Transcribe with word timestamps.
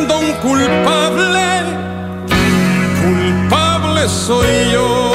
buscando 0.00 0.18
un 0.18 0.32
culpable, 0.34 1.62
culpable 3.00 4.08
soy 4.08 4.72
yo. 4.72 5.12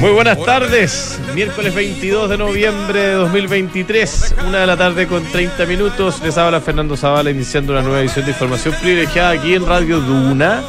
Muy 0.00 0.10
buenas 0.10 0.42
tardes, 0.44 1.18
miércoles 1.34 1.74
22 1.74 2.28
de 2.28 2.38
noviembre 2.38 3.00
de 3.00 3.12
2023, 3.14 4.34
una 4.46 4.60
de 4.60 4.66
la 4.66 4.76
tarde 4.76 5.06
con 5.06 5.24
30 5.24 5.64
minutos. 5.66 6.20
Les 6.22 6.36
habla 6.36 6.60
Fernando 6.60 6.96
Zavala 6.96 7.30
iniciando 7.30 7.72
una 7.72 7.82
nueva 7.82 8.00
edición 8.00 8.26
de 8.26 8.32
información 8.32 8.74
privilegiada 8.80 9.30
aquí 9.30 9.54
en 9.54 9.66
Radio 9.66 10.00
Duna, 10.00 10.62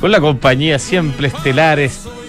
con 0.00 0.10
la 0.10 0.20
compañía 0.20 0.78
siempre 0.78 1.28
estelar, 1.28 1.78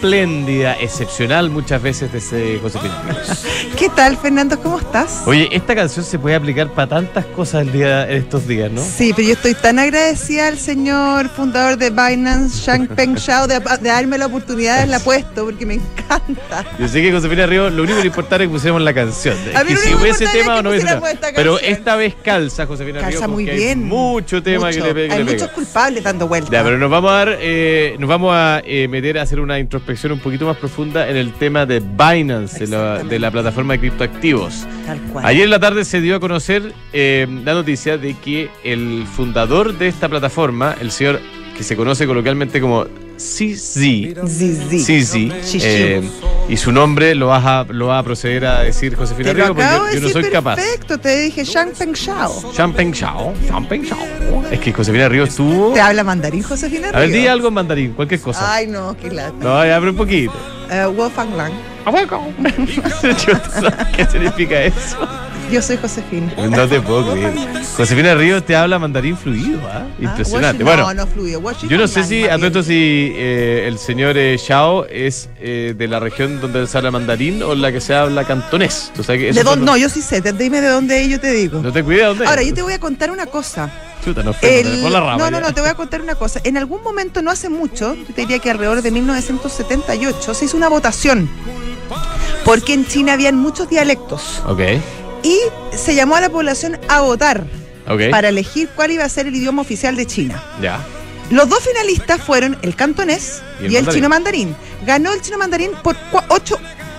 espléndida, 0.01 0.75
excepcional 0.79 1.49
muchas 1.49 1.81
veces 1.81 2.11
de 2.11 2.19
ese 2.19 2.59
Josefina 2.61 3.01
Ríos. 3.07 3.43
¿Qué 3.77 3.89
tal, 3.89 4.15
Fernando? 4.15 4.59
¿Cómo 4.61 4.77
estás? 4.77 5.23
Oye, 5.25 5.49
esta 5.51 5.73
canción 5.73 6.05
se 6.05 6.19
puede 6.19 6.35
aplicar 6.35 6.71
para 6.71 6.87
tantas 6.87 7.25
cosas 7.25 7.63
el 7.63 7.71
día, 7.71 8.07
en 8.07 8.17
estos 8.17 8.47
días, 8.47 8.71
¿no? 8.71 8.81
Sí, 8.81 9.11
pero 9.15 9.27
yo 9.29 9.33
estoy 9.33 9.55
tan 9.55 9.79
agradecida 9.79 10.47
al 10.49 10.59
señor 10.59 11.29
fundador 11.29 11.77
de 11.77 11.89
Binance, 11.89 12.59
Shang 12.59 12.87
Peng 12.89 13.15
Shao, 13.15 13.47
de, 13.47 13.59
de 13.59 13.89
darme 13.89 14.19
la 14.19 14.27
oportunidad 14.27 14.81
de 14.81 14.87
la 14.87 14.99
puesto, 14.99 15.45
porque 15.45 15.65
me 15.65 15.75
encanta. 15.75 16.63
Yo 16.77 16.87
sé 16.87 17.01
que 17.01 17.11
Josefina 17.11 17.47
Ríos, 17.47 17.73
lo 17.73 17.81
único 17.83 17.99
que 18.01 18.07
importa 18.07 18.35
es 18.35 18.41
que 18.43 18.49
pusiéramos 18.49 18.83
la 18.83 18.93
canción. 18.93 19.35
A 19.55 19.63
mí 19.63 19.71
lo 19.73 19.79
si 19.79 19.93
hubiese 19.95 20.27
tema 20.27 20.53
es 20.53 20.59
o 20.59 20.63
no 20.63 20.69
hubiese 20.69 20.85
tema. 20.87 20.99
pusiéramos 20.99 21.09
esta 21.09 21.27
Pero 21.35 21.59
esta 21.59 21.95
vez 21.95 22.13
calza, 22.23 22.67
Josefina 22.67 22.99
Calza 22.99 23.27
muy 23.27 23.45
bien. 23.45 23.79
hay 23.79 23.85
mucho 23.85 24.43
tema 24.43 24.67
Mucho. 24.67 24.83
que 24.83 24.93
le, 24.93 25.07
que 25.07 25.13
Hay 25.13 25.19
le 25.19 25.25
pega. 25.25 25.33
muchos 25.45 25.49
culpables 25.55 26.03
dando 26.03 26.27
vueltas. 26.27 26.51
Ya, 26.51 26.63
pero 26.63 26.77
nos 26.77 26.91
vamos 26.91 27.09
a 27.11 27.13
dar, 27.15 27.37
eh, 27.41 27.95
nos 27.99 28.07
vamos 28.07 28.31
a 28.35 28.61
eh, 28.63 28.87
meter 28.87 29.17
a 29.17 29.23
hacer 29.23 29.39
una 29.39 29.57
introspección 29.57 29.86
un 30.11 30.19
poquito 30.19 30.45
más 30.45 30.57
profunda 30.57 31.09
en 31.09 31.17
el 31.17 31.33
tema 31.33 31.65
de 31.65 31.79
Binance, 31.79 32.59
de 32.59 32.67
la, 32.67 32.77
Exactamente. 32.77 33.13
de 33.15 33.19
la 33.19 33.31
plataforma 33.31 33.73
de 33.73 33.79
criptoactivos. 33.79 34.65
Tal 34.85 34.99
cual. 35.13 35.25
Ayer 35.25 35.45
en 35.45 35.49
la 35.49 35.59
tarde 35.59 35.85
se 35.85 36.01
dio 36.01 36.15
a 36.15 36.19
conocer 36.19 36.73
eh, 36.93 37.27
la 37.43 37.53
noticia 37.53 37.97
de 37.97 38.13
que 38.15 38.49
el 38.63 39.05
fundador 39.07 39.77
de 39.77 39.87
esta 39.87 40.09
plataforma, 40.09 40.75
el 40.79 40.91
señor 40.91 41.19
que 41.55 41.63
se 41.63 41.75
conoce 41.75 42.05
coloquialmente 42.05 42.61
como 42.61 42.85
Zizi. 43.17 44.13
CZ, 44.25 44.93
Shishi. 45.43 45.59
eh, 45.63 46.01
y 46.49 46.57
su 46.57 46.71
nombre 46.71 47.15
lo 47.15 47.27
vas 47.27 47.45
a, 47.45 47.65
lo 47.69 47.87
va 47.87 47.99
a 47.99 48.03
proceder 48.03 48.45
a 48.45 48.61
decir 48.61 48.95
Josefina 48.95 49.33
Ríos, 49.33 49.47
porque 49.49 49.63
yo, 49.93 50.01
no 50.01 50.09
soy 50.09 50.29
capaz. 50.29 50.55
perfecto, 50.55 50.97
te 50.97 51.21
dije 51.21 51.43
Shang 51.43 51.71
Peng 51.71 51.93
Shao. 51.93 52.53
Champagne 52.53 52.93
Chao, 52.93 53.33
Champagne 53.47 53.87
Chao. 53.87 53.97
Es 54.51 54.59
que 54.59 54.71
Josefina 54.71 55.09
Ríos 55.09 55.35
tuvo. 55.35 55.73
¿Te 55.73 55.81
habla 55.81 56.03
mandarín, 56.03 56.43
Josefina? 56.43 56.89
A 56.89 56.99
ver, 56.99 57.11
di 57.11 57.27
algo 57.27 57.49
en 57.49 57.53
mandarín, 57.53 57.93
cualquier 57.93 58.21
cosa. 58.21 58.53
Ay, 58.53 58.67
no, 58.67 58.95
qué 58.95 59.11
lata. 59.11 59.33
No, 59.39 59.65
ya 59.65 59.75
abre 59.75 59.89
un 59.89 59.97
poquito. 59.97 60.33
Eh, 60.69 60.85
Wolfgang 60.85 61.35
Lang. 61.35 61.53
¿Qué 63.95 64.05
significa 64.05 64.61
eso? 64.63 64.97
Yo 65.51 65.61
soy 65.61 65.77
Josefina. 65.77 66.33
No 66.49 66.67
te 66.67 66.81
puedo 66.81 67.11
creer. 67.13 67.33
Josefina 67.77 68.15
Ríos 68.15 68.43
te 68.45 68.55
habla 68.55 68.79
mandarín 68.79 69.15
fluido, 69.17 69.59
¿ah? 69.71 69.85
Impresionante. 69.99 70.63
Ah, 70.63 70.65
bueno, 70.65 70.83
no, 70.87 70.93
no 70.93 71.07
fluido. 71.07 71.39
Washington 71.39 71.69
yo 71.69 71.77
no 71.77 71.87
sé 71.87 72.03
si, 72.03 72.25
a 72.25 72.35
todo 72.37 72.47
esto, 72.47 72.63
si 72.63 73.11
eh, 73.15 73.65
el 73.67 73.77
señor 73.77 74.17
eh, 74.17 74.37
Xiao 74.37 74.85
es 74.87 75.29
eh, 75.39 75.73
de 75.77 75.87
la 75.87 75.99
región 75.99 76.41
donde 76.41 76.67
se 76.67 76.77
habla 76.77 76.91
mandarín 76.91 77.41
o 77.43 77.55
la 77.55 77.71
que 77.71 77.79
se 77.79 77.93
habla 77.95 78.25
cantonés. 78.25 78.91
¿Tú 78.95 79.03
sabes 79.03 79.21
que 79.21 79.33
¿De 79.33 79.43
dónde? 79.43 79.65
los- 79.65 79.65
No, 79.65 79.77
yo 79.77 79.89
sí 79.89 80.01
sé. 80.01 80.21
Dime 80.21 80.59
de 80.59 80.67
dónde 80.69 81.01
es, 81.03 81.09
yo 81.09 81.19
te 81.19 81.31
digo. 81.31 81.61
No 81.61 81.71
te 81.71 81.83
cuides 81.83 82.05
dónde. 82.07 82.25
Ahora, 82.25 82.43
yo 82.43 82.53
te 82.53 82.61
voy 82.61 82.73
a 82.73 82.79
contar 82.79 83.09
una 83.11 83.25
cosa. 83.27 83.71
Chuta, 84.03 84.21
fuimos, 84.21 84.37
El- 84.43 84.81
por 84.81 84.91
la 84.91 84.99
rama. 84.99 85.17
no, 85.17 85.31
no, 85.31 85.39
no, 85.39 85.53
te 85.53 85.61
voy 85.61 85.69
a 85.69 85.73
contar 85.75 86.01
una 86.01 86.15
cosa. 86.15 86.39
En 86.43 86.57
algún 86.57 86.83
momento, 86.83 87.21
no 87.21 87.31
hace 87.31 87.49
mucho, 87.49 87.95
yo 87.95 88.13
te 88.13 88.21
diría 88.21 88.39
que 88.39 88.49
alrededor 88.51 88.81
de 88.81 88.91
1978, 88.91 90.33
se 90.33 90.45
hizo 90.45 90.57
una 90.57 90.69
votación. 90.69 91.29
Porque 92.45 92.73
en 92.73 92.85
China 92.85 93.13
habían 93.13 93.35
muchos 93.35 93.69
dialectos. 93.69 94.41
Ok, 94.47 94.61
Y 95.27 95.39
se 95.75 95.93
llamó 95.93 96.15
a 96.15 96.21
la 96.21 96.29
población 96.29 96.79
a 96.87 97.01
votar 97.01 97.43
para 98.11 98.29
elegir 98.29 98.69
cuál 98.75 98.91
iba 98.91 99.03
a 99.03 99.09
ser 99.09 99.27
el 99.27 99.35
idioma 99.35 99.61
oficial 99.61 99.95
de 99.97 100.05
China. 100.05 100.41
Ya. 100.61 100.79
Los 101.29 101.49
dos 101.49 101.59
finalistas 101.61 102.21
fueron 102.21 102.57
el 102.61 102.75
cantonés 102.75 103.41
Y 103.59 103.63
y 103.63 103.65
el 103.65 103.75
el, 103.75 103.81
mandarín. 103.83 103.93
chino 103.95 104.09
mandarín. 104.09 104.55
Ganó 104.85 105.11
el 105.11 105.21
chino 105.21 105.37
mandarín 105.37 105.71
por 105.83 105.97
cua- 106.11 106.25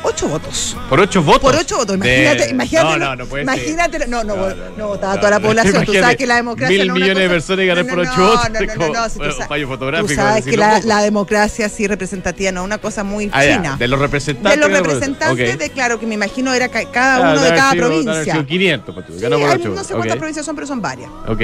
ocho, 0.02 0.28
votos. 0.28 0.76
Por 0.88 1.00
ocho 1.00 1.22
votos. 1.22 1.40
Por 1.42 1.54
ocho 1.56 1.76
votos. 1.76 1.98
De- 2.00 2.22
Imagínate, 2.22 2.50
imagínate. 2.50 2.98
No, 2.98 2.98
no, 2.98 3.16
no 3.16 3.26
puede 3.26 3.44
ser. 3.44 3.54
imagínate, 3.54 3.98
no, 4.06 4.24
no, 4.24 4.36
no, 4.36 4.48
No, 4.48 4.54
no, 4.76 4.88
votaba 4.88 5.14
no, 5.14 5.20
toda 5.20 5.30
la 5.32 5.40
población. 5.40 5.72
Tú 5.74 5.78
imagínate, 5.92 6.00
sabes 6.02 6.16
que 6.16 6.26
la 6.26 6.36
democracia 6.36 6.78
mil 6.84 6.92
millones 6.92 7.16
de 7.16 7.22
cosa- 7.24 7.28
personas 7.34 7.64
y 7.64 7.66
ganar 7.66 7.84
no, 7.84 7.90
por 7.90 7.98
ocho 8.00 8.10
no, 8.16 8.24
votos, 8.28 8.50
No, 8.50 8.60
no, 8.60 8.86
no, 8.88 8.92
no, 9.02 9.08
si 9.08 9.18
tú 9.18 9.24
sabes- 9.24 9.48
fallo 9.48 9.64
Tú 9.66 9.72
fotográfico, 9.72 10.14
sabes 10.14 10.44
decirlo 10.44 10.64
que 10.66 10.70
la, 10.86 10.96
la 10.96 11.02
democracia 11.02 11.66
así 11.66 11.86
representativa 11.86 12.52
no 12.52 12.60
es 12.60 12.64
una 12.66 12.78
cosa 12.78 13.04
muy 13.04 13.30
Ah, 13.32 13.44
ya, 13.44 13.56
china. 13.56 13.76
de 13.78 13.88
los 13.88 13.98
representantes. 14.00 14.52
De 14.52 14.56
los 14.58 14.68
ser. 14.68 14.86
representantes, 14.86 15.52
Ok. 15.54 15.58
de 15.58 15.70
claro 15.70 15.98
que 16.00 16.06
me 16.06 16.14
imagino 16.14 16.52
era 16.54 16.68
ca- 16.68 16.90
cada 16.90 17.16
Ah, 17.16 17.32
uno 17.32 17.42
de 17.42 17.48
cada 17.50 17.70
sido- 17.72 17.86
provincia. 17.86 18.24
sido 18.32 18.46
500, 18.46 18.94
pues, 18.94 19.06
tú, 19.06 19.12
Sí, 19.14 19.20
ganó 19.20 19.38
por 19.38 19.50
ocho 19.50 19.68
no 19.70 19.84
sé 19.84 19.94
cuántas 19.94 20.16
provincias 20.16 20.46
son, 20.46 20.54
pero 20.54 20.66
son 20.66 20.80
varias. 20.80 21.10
Ok. 21.26 21.40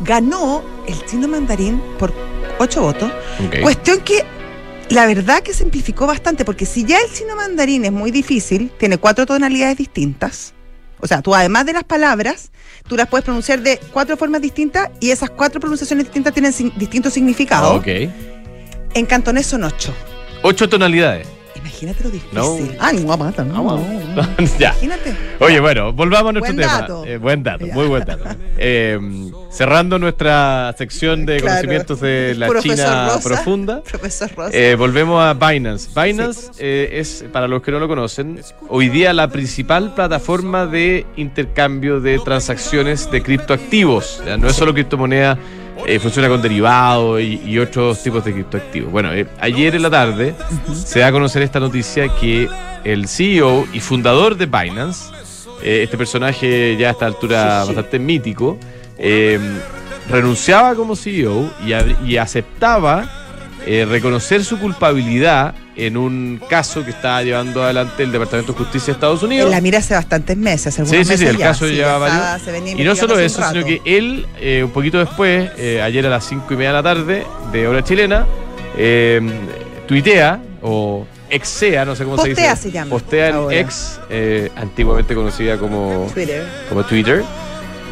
Ganó 0.00 0.62
el 0.86 1.04
chino 1.06 1.28
mandarín 1.28 1.80
por 1.98 2.12
ocho 2.58 2.82
votos. 2.82 3.10
Cuestión 3.62 4.00
que 4.00 4.24
la 4.90 5.06
verdad 5.06 5.42
que 5.42 5.54
simplificó 5.54 6.06
bastante, 6.06 6.44
porque 6.44 6.66
si 6.66 6.84
ya 6.84 6.98
el 6.98 7.12
chino 7.12 7.34
mandarín 7.36 7.84
es 7.84 7.92
muy 7.92 8.10
difícil, 8.10 8.70
tiene 8.78 8.98
cuatro 8.98 9.24
tonalidades 9.26 9.76
distintas. 9.78 10.54
O 11.00 11.06
sea, 11.06 11.20
tú 11.22 11.34
además 11.34 11.66
de 11.66 11.72
las 11.72 11.84
palabras, 11.84 12.52
tú 12.86 12.96
las 12.96 13.08
puedes 13.08 13.24
pronunciar 13.24 13.60
de 13.60 13.80
cuatro 13.92 14.16
formas 14.16 14.40
distintas 14.40 14.90
y 15.00 15.10
esas 15.10 15.30
cuatro 15.30 15.60
pronunciaciones 15.60 16.06
distintas 16.06 16.32
tienen 16.32 16.52
sin- 16.52 16.72
distintos 16.78 17.12
significados. 17.12 17.76
Ok. 17.78 17.88
En 18.94 19.06
cantonés 19.06 19.46
son 19.46 19.64
ocho. 19.64 19.92
Ocho 20.42 20.68
tonalidades. 20.68 21.26
Imagínate 21.54 22.04
lo 22.04 22.10
difícil. 22.10 22.38
No. 22.38 22.56
Ah, 22.80 22.92
ni 22.92 23.02
guapa, 23.02 23.32
no. 23.44 23.78
ya. 24.58 24.70
Imagínate. 24.80 25.14
Oye, 25.40 25.60
bueno, 25.60 25.92
volvamos 25.92 26.30
a 26.30 26.32
nuestro 26.32 26.54
Buen 26.54 26.66
tema. 26.66 26.80
dato. 26.80 27.04
Eh, 27.04 27.16
buen 27.18 27.42
dato, 27.42 27.66
Ya. 27.66 27.74
muy 27.74 27.86
buen 27.86 28.04
dato. 28.04 28.24
Eh, 28.58 28.98
cerrando 29.50 29.98
nuestra 29.98 30.74
sección 30.78 31.26
de 31.26 31.36
Claro. 31.38 31.56
conocimientos 31.56 32.00
de 32.00 32.34
la 32.36 32.46
Profesor 32.48 32.76
China 32.76 33.08
Rosa. 33.14 33.28
profunda. 33.28 33.82
Profesor 33.90 34.30
Rosa. 34.34 34.56
Eh, 34.56 34.74
volvemos 34.76 35.22
a 35.22 35.34
Binance. 35.34 35.90
Binance 35.94 36.50
eh, 36.58 36.88
es, 36.94 37.24
para 37.32 37.46
los 37.48 37.62
que 37.62 37.70
no 37.70 37.78
lo 37.78 37.88
conocen, 37.88 38.40
hoy 38.68 38.88
día 38.88 39.12
la 39.12 39.28
principal 39.28 39.94
plataforma 39.94 40.66
de 40.66 41.06
intercambio 41.16 42.00
de 42.00 42.18
transacciones 42.18 43.10
de 43.10 43.22
criptoactivos. 43.22 44.22
No 44.38 44.48
es 44.48 44.56
solo 44.56 44.72
criptomoneda, 44.72 45.38
eh, 45.86 45.98
funciona 45.98 46.28
con 46.28 46.40
derivados 46.42 47.20
y, 47.20 47.40
y 47.44 47.58
otros 47.58 48.02
tipos 48.02 48.24
de 48.24 48.32
criptoactivos. 48.32 48.90
Bueno, 48.92 49.12
eh, 49.12 49.26
ayer 49.40 49.74
en 49.74 49.82
la 49.82 49.90
tarde 49.90 50.34
se 50.74 51.00
da 51.00 51.08
a 51.08 51.12
conocer 51.12 51.42
esta 51.42 51.60
noticia 51.60 52.08
que 52.20 52.48
el 52.84 53.08
CEO 53.08 53.66
y 53.72 53.80
fundador 53.80 54.36
de 54.36 54.46
Binance, 54.46 55.10
eh, 55.62 55.82
este 55.84 55.96
personaje 55.96 56.76
ya 56.76 56.88
a 56.88 56.90
esta 56.92 57.06
altura 57.06 57.62
Sí, 57.62 57.68
sí. 57.68 57.74
bastante 57.74 57.98
mítico, 57.98 58.58
renunciaba 60.08 60.74
como 60.74 60.96
CEO 60.96 61.50
y, 61.64 61.70
ab- 61.70 61.96
y 62.06 62.16
aceptaba 62.16 63.08
reconocer 63.88 64.44
su 64.44 64.58
culpabilidad 64.58 65.54
en 65.76 65.96
un 65.96 66.40
caso 66.50 66.84
que 66.84 66.90
está 66.90 67.22
llevando 67.22 67.62
adelante 67.62 68.02
el 68.02 68.12
Departamento 68.12 68.52
de 68.52 68.58
Justicia 68.58 68.86
de 68.86 68.92
Estados 68.92 69.22
Unidos. 69.22 69.50
la 69.50 69.60
mira 69.60 69.78
hace 69.78 69.94
bastantes 69.94 70.36
meses. 70.36 70.74
Sí, 70.74 70.80
algunos 70.82 70.98
sí, 70.98 71.04
sí, 71.04 71.10
meses 71.12 71.28
el 71.30 71.36
ya. 71.38 71.46
caso 71.46 71.66
Sí, 71.68 71.76
ya 71.76 71.92
estaba- 71.94 72.38
Y 72.76 72.84
no 72.84 72.94
solo 72.94 73.18
eso, 73.18 73.42
sino 73.50 73.64
que 73.64 73.80
él, 73.84 74.26
eh, 74.40 74.62
un 74.64 74.70
poquito 74.70 74.98
después, 74.98 75.50
eh, 75.56 75.80
ayer 75.82 76.04
a 76.06 76.10
las 76.10 76.24
cinco 76.26 76.52
y 76.52 76.56
media 76.56 76.68
de 76.70 76.74
la 76.74 76.82
tarde, 76.82 77.26
de 77.52 77.68
hora 77.68 77.82
chilena, 77.82 78.26
eh, 78.76 79.20
tuitea 79.86 80.40
o 80.62 81.06
exea, 81.30 81.84
no 81.84 81.96
sé 81.96 82.04
cómo 82.04 82.16
se 82.18 82.28
Postea 82.28 82.50
dice. 82.50 82.62
se 82.62 82.70
llama 82.70 82.90
Postea 82.90 83.28
en 83.28 83.52
ex, 83.52 84.00
eh, 84.10 84.50
antiguamente 84.56 85.14
conocida. 85.14 85.56
Twitter. 85.58 86.44
como 86.68 86.84
Twitter, 86.84 87.22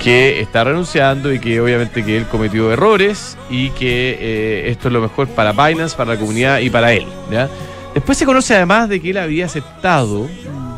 que 0.03 0.41
está 0.41 0.65
renunciando 0.65 1.33
y 1.33 1.39
que 1.39 1.61
obviamente 1.61 2.03
que 2.05 2.17
él 2.17 2.27
cometió 2.27 2.73
errores 2.73 3.37
y 3.51 3.71
que 3.71 4.17
eh, 4.21 4.71
esto 4.71 4.89
es 4.89 4.95
lo 4.95 5.01
mejor 5.03 5.29
para 5.29 5.53
Binance, 5.53 5.95
para 5.97 6.15
la 6.15 6.19
comunidad 6.21 6.59
y 6.61 6.71
para 6.71 6.93
él. 6.93 7.07
¿ya? 7.31 7.49
Después 7.95 8.17
se 8.19 8.25
conoce 8.27 8.55
además 8.55 8.89
de 8.89 9.01
que 9.01 9.11
él 9.11 9.19
había 9.19 9.47
aceptado, 9.47 10.29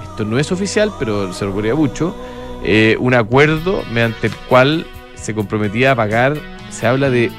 esto 0.02 0.24
no 0.24 0.38
es 0.38 0.50
oficial, 0.50 0.92
pero 0.98 1.32
se 1.32 1.44
recuerda 1.44 1.74
mucho, 1.74 2.16
eh, 2.64 2.96
un 3.00 3.14
acuerdo 3.14 3.82
mediante 3.92 4.28
el 4.28 4.34
cual 4.48 4.86
se 5.14 5.34
comprometía 5.34 5.92
a 5.92 5.96
pagar, 5.96 6.36
se 6.70 6.86
habla 6.86 7.10
de 7.10 7.30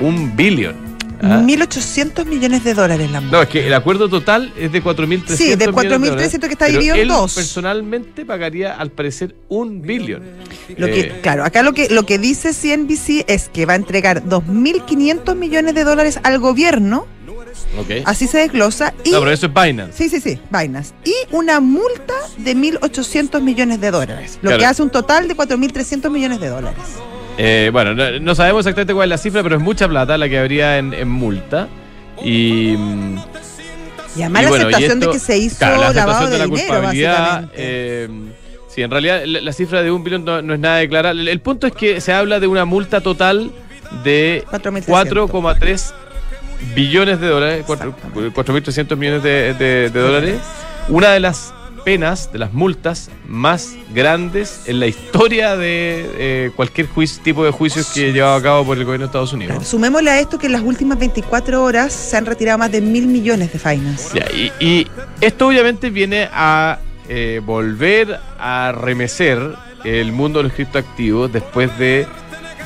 un 0.00 0.36
billón. 0.36 0.76
¿ah? 1.22 1.40
1.800 1.42 2.26
millones 2.26 2.62
de 2.64 2.74
dólares 2.74 3.10
la 3.10 3.20
multa. 3.22 3.36
No, 3.36 3.42
es 3.42 3.48
que 3.48 3.66
el 3.66 3.72
acuerdo 3.74 4.08
total 4.08 4.52
es 4.58 4.70
de 4.70 4.82
4.300 4.82 5.28
Sí, 5.28 5.54
de 5.56 5.68
millones 5.68 6.00
dólares, 6.00 6.32
4.300 6.34 6.40
que 6.46 6.52
está 6.52 6.66
dividido 6.66 6.94
en 6.96 7.00
él 7.02 7.08
dos. 7.08 7.34
personalmente 7.34 8.26
pagaría 8.26 8.74
al 8.74 8.90
parecer 8.90 9.34
un 9.48 9.80
billón. 9.82 10.22
Lo 10.76 10.86
que, 10.88 11.00
Eh, 11.00 11.20
claro, 11.22 11.44
acá 11.44 11.62
lo 11.62 11.72
que, 11.72 11.88
lo 11.88 12.04
que 12.04 12.18
dice 12.18 12.52
CNBC 12.52 13.24
es 13.28 13.48
que 13.48 13.64
va 13.66 13.72
a 13.72 13.76
entregar 13.76 14.24
2.500 14.24 15.34
millones 15.36 15.74
de 15.74 15.84
dólares 15.84 16.18
al 16.22 16.38
gobierno, 16.38 17.06
así 18.04 18.26
se 18.26 18.38
desglosa, 18.38 18.92
y... 19.04 19.10
No, 19.10 19.20
pero 19.20 19.30
eso 19.30 19.46
es 19.46 19.52
Binance. 19.54 19.96
Sí, 19.96 20.08
sí, 20.08 20.20
sí, 20.20 20.38
Binance. 20.50 20.92
Y 21.04 21.14
una 21.34 21.60
multa 21.60 22.14
de 22.38 22.54
1.800 22.56 23.40
millones 23.40 23.80
de 23.80 23.90
dólares, 23.90 24.38
lo 24.42 24.50
Claro. 24.50 24.58
que 24.58 24.66
hace 24.66 24.82
un 24.82 24.90
total 24.90 25.28
de 25.28 25.36
4.300 25.36 26.10
millones 26.10 26.40
de 26.40 26.48
dólares. 26.48 26.78
Eh, 27.38 27.70
bueno, 27.72 27.94
no, 27.94 28.20
no 28.20 28.34
sabemos 28.34 28.60
exactamente 28.66 28.92
cuál 28.94 29.06
es 29.06 29.10
la 29.10 29.18
cifra, 29.18 29.42
pero 29.42 29.56
es 29.56 29.62
mucha 29.62 29.88
plata 29.88 30.18
la 30.18 30.28
que 30.28 30.38
habría 30.38 30.78
en, 30.78 30.92
en 30.92 31.08
multa. 31.08 31.68
Y. 32.22 32.76
Y 34.14 34.20
además 34.20 34.42
y 34.42 34.44
la 34.44 34.48
bueno, 34.50 34.64
aceptación 34.66 34.98
esto- 34.98 35.06
de 35.06 35.12
que 35.12 35.18
se 35.18 35.38
hizo 35.38 35.56
claro, 35.56 35.80
la 35.80 35.92
lavado 35.94 36.26
de, 36.26 36.32
de 36.32 36.38
la 36.38 36.44
dinero, 36.44 36.66
culpabilidad. 36.74 37.50
eh, 37.54 38.08
Sí, 38.68 38.80
en 38.82 38.90
realidad 38.90 39.22
la, 39.26 39.40
la 39.42 39.52
cifra 39.52 39.82
de 39.82 39.90
un 39.90 40.02
billón 40.02 40.24
no, 40.24 40.40
no 40.42 40.54
es 40.54 40.60
nada 40.60 40.76
de 40.78 40.88
clara. 40.88 41.10
El, 41.10 41.28
el 41.28 41.40
punto 41.40 41.66
es 41.66 41.74
que 41.74 42.00
se 42.00 42.12
habla 42.12 42.40
de 42.40 42.46
una 42.46 42.64
multa 42.64 43.00
total 43.02 43.50
de 44.04 44.44
4.300. 44.50 44.84
4,3 44.86 45.92
billones 46.74 47.20
de 47.20 47.26
dólares, 47.28 47.64
cuatro- 47.66 47.94
4.300 48.14 48.96
millones 48.96 49.22
de, 49.22 49.54
de- 49.54 49.90
de 49.90 50.00
dólares. 50.00 50.36
Una 50.88 51.10
de 51.10 51.20
las 51.20 51.52
penas, 51.84 52.30
de 52.32 52.38
las 52.38 52.52
multas 52.52 53.10
más 53.26 53.74
grandes 53.92 54.62
en 54.66 54.78
la 54.78 54.86
historia 54.86 55.56
de 55.56 56.08
eh, 56.16 56.50
cualquier 56.54 56.86
juicio, 56.86 57.20
tipo 57.24 57.44
de 57.44 57.50
juicios 57.50 57.90
que 57.92 58.12
llevado 58.12 58.36
a 58.36 58.42
cabo 58.42 58.64
por 58.66 58.78
el 58.78 58.84
gobierno 58.84 59.06
de 59.06 59.08
Estados 59.08 59.32
Unidos. 59.32 59.54
Claro, 59.56 59.64
Sumémosle 59.68 60.10
a 60.10 60.20
esto 60.20 60.38
que 60.38 60.46
en 60.46 60.52
las 60.52 60.62
últimas 60.62 60.96
24 60.98 61.60
horas 61.62 61.92
se 61.92 62.16
han 62.16 62.24
retirado 62.26 62.58
más 62.58 62.70
de 62.70 62.80
mil 62.80 63.06
millones 63.08 63.52
de 63.52 63.58
Finance. 63.58 64.16
Ya, 64.16 64.26
y, 64.32 64.52
y 64.64 64.86
esto 65.20 65.48
obviamente 65.48 65.90
viene 65.90 66.28
a 66.32 66.78
eh, 67.08 67.40
volver 67.44 68.20
a 68.38 68.72
remecer 68.72 69.40
el 69.82 70.12
mundo 70.12 70.38
de 70.38 70.44
los 70.44 70.52
criptoactivos 70.52 71.32
después 71.32 71.76
de 71.78 72.06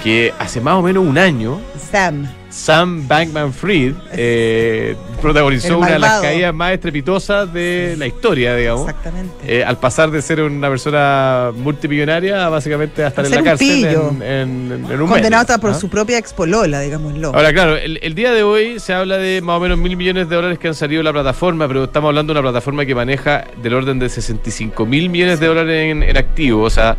que 0.02 0.34
hace 0.38 0.60
más 0.60 0.74
o 0.74 0.82
menos 0.82 1.02
un 1.06 1.16
año 1.16 1.58
Sam. 1.90 2.26
Sam 2.56 3.06
Bankman 3.06 3.52
Fried 3.52 3.92
eh, 4.12 4.96
protagonizó 5.20 5.78
una 5.78 5.90
de 5.90 5.98
las 5.98 6.22
caídas 6.22 6.54
más 6.54 6.72
estrepitosas 6.72 7.52
de 7.52 7.94
la 7.98 8.06
historia, 8.06 8.56
digamos. 8.56 8.88
Exactamente. 8.88 9.34
Eh, 9.58 9.62
al 9.64 9.78
pasar 9.78 10.10
de 10.10 10.22
ser 10.22 10.40
una 10.40 10.68
persona 10.70 11.50
multimillonaria 11.54 12.46
a 12.46 12.48
básicamente 12.48 13.04
a 13.04 13.08
estar 13.08 13.24
A 13.24 13.28
en 13.28 13.34
la 13.34 13.42
cárcel 13.42 13.84
en, 13.84 14.22
en- 14.22 14.86
en 14.90 15.00
un 15.00 15.06
Condenado 15.08 15.42
hasta 15.42 15.58
por 15.58 15.70
¿ah? 15.70 15.74
su 15.74 15.88
propia 15.90 16.16
expolola, 16.18 16.80
digámoslo. 16.80 17.28
Ahora, 17.34 17.52
claro, 17.52 17.76
el, 17.76 17.98
el 18.02 18.14
día 18.14 18.32
de 18.32 18.42
hoy 18.42 18.80
se 18.80 18.94
habla 18.94 19.18
de 19.18 19.40
más 19.42 19.58
o 19.58 19.60
menos 19.60 19.76
mil 19.78 19.96
millones 19.96 20.28
de 20.28 20.34
dólares 20.36 20.58
que 20.58 20.68
han 20.68 20.74
salido 20.74 21.00
de 21.00 21.04
la 21.04 21.12
plataforma, 21.12 21.68
pero 21.68 21.84
estamos 21.84 22.08
hablando 22.08 22.32
de 22.32 22.40
una 22.40 22.48
plataforma 22.50 22.86
que 22.86 22.94
maneja 22.94 23.44
del 23.62 23.74
orden 23.74 23.98
de 23.98 24.08
65 24.08 24.86
mil 24.86 25.10
millones 25.10 25.40
de 25.40 25.46
dólares 25.46 25.90
en, 25.92 26.02
en 26.02 26.16
activos. 26.16 26.72
O 26.72 26.74
sea, 26.74 26.96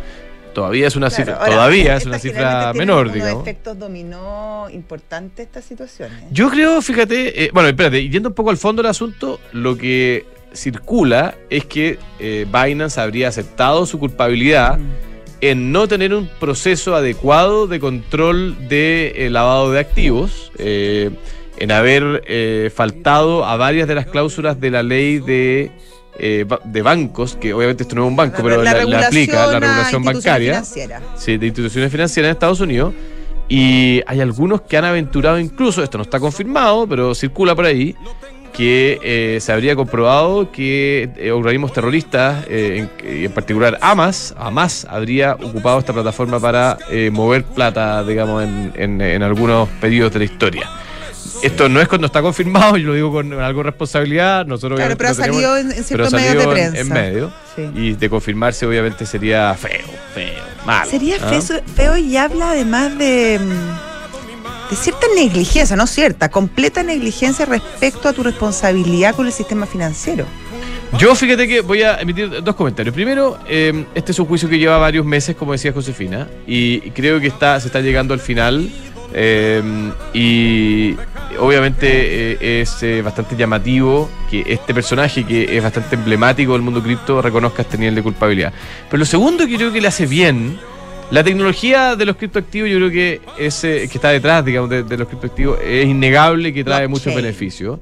todavía 0.58 0.88
es 0.88 0.96
una 0.96 1.08
Claro, 1.08 1.16
cifra, 1.24 1.34
ahora, 1.38 1.52
todavía 1.52 1.96
es 1.96 2.06
una 2.06 2.18
cifra 2.18 2.72
menor, 2.74 3.12
digamos. 3.12 3.42
efectos 3.42 3.78
dominó 3.78 4.66
importantes 4.72 5.46
estas 5.46 5.64
situaciones. 5.64 6.24
Yo 6.32 6.50
creo, 6.50 6.82
fíjate, 6.82 7.44
eh, 7.44 7.50
bueno, 7.52 7.68
espérate, 7.68 8.08
yendo 8.08 8.30
un 8.30 8.34
poco 8.34 8.50
al 8.50 8.56
fondo 8.56 8.82
del 8.82 8.90
asunto, 8.90 9.38
lo 9.52 9.76
que 9.76 10.26
circula 10.52 11.34
es 11.50 11.64
que 11.66 11.98
eh, 12.18 12.44
Binance 12.52 13.00
habría 13.00 13.28
aceptado 13.28 13.86
su 13.86 13.98
culpabilidad 13.98 14.78
Mm. 14.78 14.90
en 15.42 15.70
no 15.70 15.86
tener 15.86 16.12
un 16.12 16.28
proceso 16.40 16.96
adecuado 16.96 17.68
de 17.68 17.78
control 17.78 18.68
de 18.68 19.12
eh, 19.14 19.30
lavado 19.30 19.70
de 19.70 19.78
activos, 19.78 20.50
eh, 20.58 21.10
en 21.60 21.70
haber 21.70 22.22
eh, 22.26 22.70
faltado 22.74 23.44
a 23.44 23.56
varias 23.56 23.86
de 23.86 23.94
las 23.94 24.06
cláusulas 24.06 24.58
de 24.60 24.70
la 24.70 24.82
ley 24.82 25.18
de, 25.20 25.70
eh, 26.18 26.44
de 26.64 26.82
bancos, 26.82 27.36
que 27.36 27.52
obviamente 27.54 27.82
esto 27.84 27.94
no 27.96 28.04
es 28.04 28.08
un 28.08 28.16
banco, 28.16 28.36
pero 28.42 28.62
la, 28.64 28.72
la 28.90 29.06
aplica 29.06 29.32
la 29.52 29.60
regulación 29.60 30.02
bancaria 30.24 30.52
sí, 31.16 31.36
de 31.38 31.46
instituciones 31.46 31.90
financieras 31.92 32.28
en 32.28 32.32
Estados 32.32 32.60
Unidos. 32.60 32.94
Y 33.48 34.02
hay 34.06 34.20
algunos 34.20 34.60
que 34.62 34.76
han 34.76 34.84
aventurado 34.84 35.38
incluso, 35.38 35.82
esto 35.82 35.96
no 35.96 36.02
está 36.04 36.20
confirmado, 36.20 36.86
pero 36.86 37.14
circula 37.14 37.54
por 37.54 37.64
ahí, 37.64 37.94
que 38.52 38.98
eh, 39.02 39.38
se 39.40 39.52
habría 39.52 39.74
comprobado 39.76 40.50
que 40.52 41.08
eh, 41.16 41.30
organismos 41.30 41.72
terroristas, 41.72 42.44
eh, 42.48 42.88
en 43.02 43.32
particular 43.32 43.78
Hamas, 43.80 44.34
Hamas 44.36 44.86
habría 44.90 45.34
ocupado 45.34 45.78
esta 45.78 45.92
plataforma 45.94 46.38
para 46.40 46.76
eh, 46.90 47.10
mover 47.12 47.44
plata, 47.44 48.02
digamos, 48.04 48.42
en, 48.44 48.72
en- 48.76 49.00
en 49.00 49.22
algunos 49.22 49.68
periodos 49.80 50.12
de 50.12 50.18
la 50.18 50.24
historia. 50.26 50.68
Esto 51.42 51.68
no 51.68 51.80
es 51.80 51.88
cuando 51.88 52.06
está 52.06 52.22
confirmado, 52.22 52.76
yo 52.76 52.88
lo 52.88 52.94
digo 52.94 53.12
con 53.12 53.32
algo 53.40 53.60
de 53.60 53.64
responsabilidad, 53.70 54.46
nosotros 54.46 54.78
Claro, 54.78 54.96
pero 54.96 55.10
ha 55.10 55.14
salido 55.14 55.56
en, 55.56 55.72
en 55.72 55.84
ciertos 55.84 56.12
medios 56.12 56.34
de 56.36 56.42
en- 56.42 56.50
prensa. 56.50 56.80
en 56.80 56.88
medio. 56.88 57.32
Sí. 57.56 57.62
Y 57.74 57.92
de 57.94 58.10
confirmarse, 58.10 58.66
obviamente, 58.66 59.04
sería 59.06 59.54
feo, 59.54 59.86
feo, 60.14 60.42
malo. 60.66 60.90
Sería 60.90 61.16
¿ah? 61.22 61.28
feo, 61.40 61.60
feo 61.74 61.96
y 61.96 62.16
habla 62.16 62.50
además 62.50 62.96
de, 62.98 63.40
mm, 63.40 64.70
de 64.70 64.76
cierta 64.76 65.06
negligencia, 65.14 65.76
no 65.76 65.86
cierta, 65.86 66.30
completa 66.30 66.82
negligencia 66.82 67.46
respecto 67.46 68.08
a 68.08 68.12
tu 68.12 68.22
responsabilidad 68.22 69.14
con 69.14 69.26
el 69.26 69.32
sistema 69.32 69.66
financiero. 69.66 70.26
Yo 70.98 71.14
fíjate 71.14 71.46
que 71.46 71.60
voy 71.60 71.82
a 71.82 72.00
emitir 72.00 72.42
dos 72.42 72.54
comentarios. 72.54 72.94
Primero, 72.94 73.38
eh, 73.46 73.84
este 73.94 74.12
es 74.12 74.18
un 74.20 74.24
juicio 74.26 74.48
que 74.48 74.58
lleva 74.58 74.78
varios 74.78 75.04
meses, 75.04 75.36
como 75.36 75.52
decía 75.52 75.70
Josefina, 75.70 76.26
y 76.46 76.80
creo 76.92 77.20
que 77.20 77.26
está, 77.26 77.60
se 77.60 77.66
está 77.66 77.80
llegando 77.80 78.14
al 78.14 78.20
final. 78.20 78.70
Eh, 79.12 79.62
y 80.12 80.96
obviamente 81.38 82.32
eh, 82.32 82.60
es 82.60 82.82
eh, 82.82 83.02
bastante 83.02 83.36
llamativo 83.36 84.10
que 84.30 84.44
este 84.46 84.74
personaje, 84.74 85.24
que 85.24 85.56
es 85.56 85.62
bastante 85.62 85.96
emblemático 85.96 86.52
del 86.52 86.62
mundo 86.62 86.82
cripto, 86.82 87.22
reconozca 87.22 87.62
este 87.62 87.78
nivel 87.78 87.94
de 87.94 88.02
culpabilidad. 88.02 88.52
Pero 88.90 88.98
lo 88.98 89.04
segundo 89.04 89.46
que 89.46 89.56
creo 89.56 89.72
que 89.72 89.80
le 89.80 89.88
hace 89.88 90.06
bien, 90.06 90.58
la 91.10 91.24
tecnología 91.24 91.96
de 91.96 92.04
los 92.04 92.16
criptoactivos, 92.16 92.68
yo 92.68 92.76
creo 92.76 92.90
que 92.90 93.20
es, 93.38 93.64
eh, 93.64 93.88
que 93.90 93.98
está 93.98 94.10
detrás, 94.10 94.44
digamos, 94.44 94.68
de, 94.70 94.82
de 94.82 94.96
los 94.96 95.08
criptoactivos, 95.08 95.58
es 95.64 95.86
innegable 95.86 96.52
que 96.52 96.64
trae 96.64 96.88
muchos 96.88 97.14
beneficios. 97.14 97.78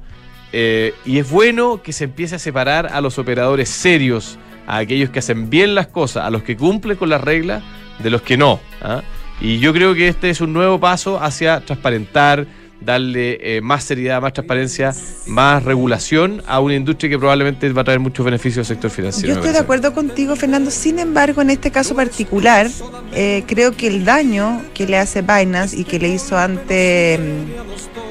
Y 0.53 1.19
es 1.19 1.29
bueno 1.29 1.81
que 1.83 1.93
se 1.93 2.05
empiece 2.05 2.35
a 2.35 2.39
separar 2.39 2.87
a 2.87 3.01
los 3.01 3.19
operadores 3.19 3.69
serios, 3.69 4.39
a 4.65 4.77
aquellos 4.77 5.09
que 5.09 5.19
hacen 5.19 5.49
bien 5.49 5.75
las 5.75 5.87
cosas, 5.87 6.25
a 6.25 6.29
los 6.29 6.41
que 6.41 6.57
cumplen 6.57 6.97
con 6.97 7.09
las 7.09 7.21
reglas, 7.21 7.63
de 7.99 8.09
los 8.09 8.21
que 8.21 8.37
no. 8.37 8.59
¿ah? 8.81 9.01
Y 9.39 9.59
yo 9.59 9.73
creo 9.73 9.93
que 9.93 10.07
este 10.07 10.29
es 10.29 10.41
un 10.41 10.51
nuevo 10.53 10.79
paso 10.79 11.21
hacia 11.21 11.59
transparentar, 11.61 12.47
darle 12.81 13.37
eh, 13.57 13.61
más 13.61 13.83
seriedad, 13.83 14.21
más 14.21 14.33
transparencia, 14.33 14.93
más 15.27 15.63
regulación 15.63 16.41
a 16.47 16.59
una 16.59 16.73
industria 16.75 17.09
que 17.11 17.19
probablemente 17.19 17.71
va 17.71 17.81
a 17.81 17.85
traer 17.85 17.99
muchos 17.99 18.25
beneficios 18.25 18.67
al 18.67 18.75
sector 18.75 18.89
financiero. 18.91 19.29
Yo 19.33 19.39
estoy 19.39 19.53
de 19.53 19.59
acuerdo 19.59 19.93
contigo, 19.93 20.35
Fernando. 20.35 20.71
Sin 20.71 20.97
embargo, 20.99 21.41
en 21.41 21.51
este 21.51 21.69
caso 21.71 21.95
particular, 21.95 22.67
eh, 23.13 23.43
creo 23.47 23.73
que 23.73 23.87
el 23.87 24.05
daño 24.05 24.61
que 24.73 24.87
le 24.87 24.97
hace 24.97 25.21
Binance 25.21 25.75
y 25.77 25.83
que 25.83 25.99
le 25.99 26.09
hizo 26.09 26.35
ante 26.37 27.19
mm, 27.19 27.57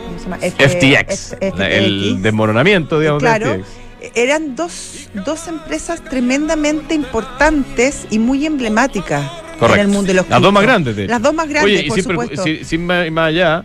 ¿cómo 0.06 0.18
se 0.18 0.24
llama? 0.24 0.38
F- 0.40 0.68
FTX, 0.68 1.36
F- 1.40 1.52
la- 1.58 1.70
el 1.70 2.22
desmoronamiento, 2.22 3.00
digamos, 3.00 3.22
de 3.22 3.28
Claro. 3.28 3.46
FTX. 3.54 4.12
eran 4.14 4.54
dos, 4.54 5.08
dos 5.24 5.48
empresas 5.48 6.02
tremendamente 6.04 6.94
importantes 6.94 8.06
y 8.10 8.18
muy 8.20 8.46
emblemáticas 8.46 9.24
Correcto. 9.58 9.74
en 9.74 9.80
el 9.80 9.88
mundo 9.88 10.08
de 10.08 10.14
los 10.14 10.28
Las 10.28 10.40
dos 10.42 10.52
más 10.52 10.62
grandes, 10.62 10.96
de. 10.96 11.06
Las 11.08 11.22
dos 11.22 11.34
más 11.34 11.48
grandes, 11.48 11.72
Oye, 11.74 11.84
y 11.86 11.88
por 11.88 11.94
sin, 12.00 12.04
supuesto. 12.04 12.42
sin- 12.42 12.64
sin 12.64 12.86
más, 12.86 13.10
más 13.10 13.28
allá, 13.28 13.64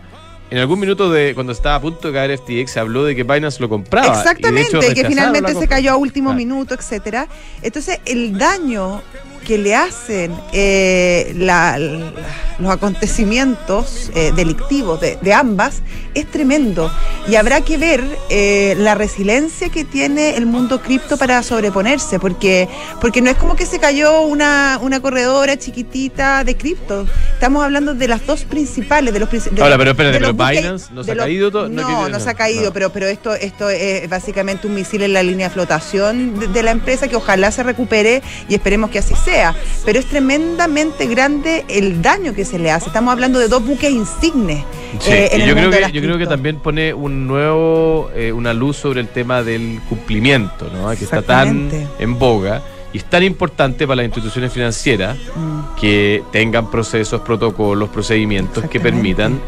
en 0.50 0.58
algún 0.58 0.80
minuto 0.80 1.10
de 1.10 1.34
cuando 1.34 1.52
estaba 1.52 1.76
a 1.76 1.80
punto 1.80 2.08
de 2.08 2.14
caer 2.14 2.30
FTX 2.38 2.70
se 2.72 2.80
habló 2.80 3.04
de 3.04 3.16
que 3.16 3.22
Binance 3.22 3.60
lo 3.60 3.68
compraba. 3.68 4.06
y 4.14 4.18
Exactamente, 4.18 4.68
hecho 4.78 4.94
que 4.94 5.04
finalmente 5.06 5.54
se 5.54 5.66
cayó 5.68 5.92
a 5.92 5.96
último 5.96 6.30
Claro. 6.30 6.36
minuto, 6.38 6.74
etcétera. 6.74 7.26
Entonces, 7.62 8.00
el 8.04 8.36
daño 8.38 9.00
que 9.42 9.58
le 9.58 9.74
hacen 9.74 10.32
eh, 10.52 11.32
la- 11.36 11.78
la- 11.78 12.12
los 12.58 12.70
acontecimientos 12.70 14.10
eh, 14.14 14.32
delictivos 14.34 15.00
de, 15.00 15.18
de 15.20 15.32
ambas 15.34 15.82
es 16.14 16.30
tremendo. 16.30 16.90
Y 17.26 17.36
habrá 17.36 17.60
que 17.62 17.76
ver 17.78 18.04
eh, 18.30 18.74
la 18.78 18.94
resiliencia 18.94 19.68
que 19.70 19.84
tiene 19.84 20.36
el 20.36 20.46
mundo 20.46 20.80
cripto 20.82 21.16
para 21.16 21.42
sobreponerse, 21.42 22.18
porque, 22.18 22.68
porque 23.00 23.22
no 23.22 23.30
es 23.30 23.36
como 23.36 23.56
que 23.56 23.64
se 23.66 23.78
cayó 23.78 24.20
una, 24.22 24.78
una 24.82 25.00
corredora 25.00 25.56
chiquitita 25.58 26.44
de 26.44 26.56
cripto. 26.56 27.06
Estamos 27.34 27.64
hablando 27.64 27.94
de 27.94 28.08
las 28.08 28.24
dos 28.26 28.44
principales, 28.44 29.12
de 29.14 29.20
los 29.20 29.28
princi- 29.28 29.50
de 29.50 29.62
Ahora, 29.62 29.78
pero 29.78 29.90
espérate, 29.92 30.18
pero 30.18 30.32
Binance 30.32 30.86
ha 31.12 31.16
caído 31.16 31.50
todo- 31.50 31.68
no 31.68 31.82
No, 31.82 31.86
tiene- 31.88 32.08
no 32.10 32.18
se 32.18 32.24
no, 32.26 32.30
ha 32.30 32.34
caído, 32.34 32.72
pero 32.72 32.90
pero 32.92 33.06
esto 33.06 33.34
esto 33.34 33.70
es 33.70 34.08
básicamente 34.08 34.66
un 34.66 34.74
misil 34.74 35.02
en 35.02 35.12
la 35.14 35.22
línea 35.22 35.48
de 35.48 35.54
flotación 35.54 36.38
de, 36.38 36.46
de 36.48 36.62
la 36.62 36.70
empresa 36.70 37.08
que 37.08 37.16
ojalá 37.16 37.50
se 37.50 37.62
recupere 37.62 38.22
y 38.48 38.54
esperemos 38.54 38.90
que 38.90 38.98
así 38.98 39.14
sea. 39.24 39.41
Pero 39.84 39.98
es 39.98 40.06
tremendamente 40.06 41.06
grande 41.06 41.64
el 41.68 42.00
daño 42.02 42.34
que 42.34 42.44
se 42.44 42.58
le 42.58 42.70
hace. 42.70 42.86
Estamos 42.86 43.12
hablando 43.12 43.38
de 43.38 43.48
dos 43.48 43.64
buques 43.64 43.90
insignes. 43.90 44.64
Sí, 45.00 45.10
eh, 45.10 45.28
en 45.32 45.40
y 45.40 45.42
el 45.42 45.48
yo 45.48 45.54
creo 45.54 45.70
mundo 45.70 45.86
que 45.86 45.92
yo 45.92 46.02
creo 46.02 46.18
que 46.18 46.26
también 46.26 46.58
pone 46.58 46.92
un 46.92 47.26
nuevo 47.26 48.10
eh, 48.14 48.30
una 48.32 48.52
luz 48.52 48.76
sobre 48.76 49.00
el 49.00 49.08
tema 49.08 49.42
del 49.42 49.80
cumplimiento, 49.88 50.68
¿no? 50.72 50.88
Que 50.90 51.04
está 51.04 51.22
tan 51.22 51.70
en 51.98 52.18
boga 52.18 52.62
y 52.92 52.98
es 52.98 53.04
tan 53.04 53.22
importante 53.22 53.86
para 53.86 53.96
las 53.96 54.06
instituciones 54.06 54.52
financieras 54.52 55.16
Mm. 55.34 55.80
que 55.80 56.22
tengan 56.30 56.70
procesos, 56.70 57.22
protocolos, 57.22 57.88
procedimientos 57.88 58.64
que 58.68 58.80
permitan 58.80 59.40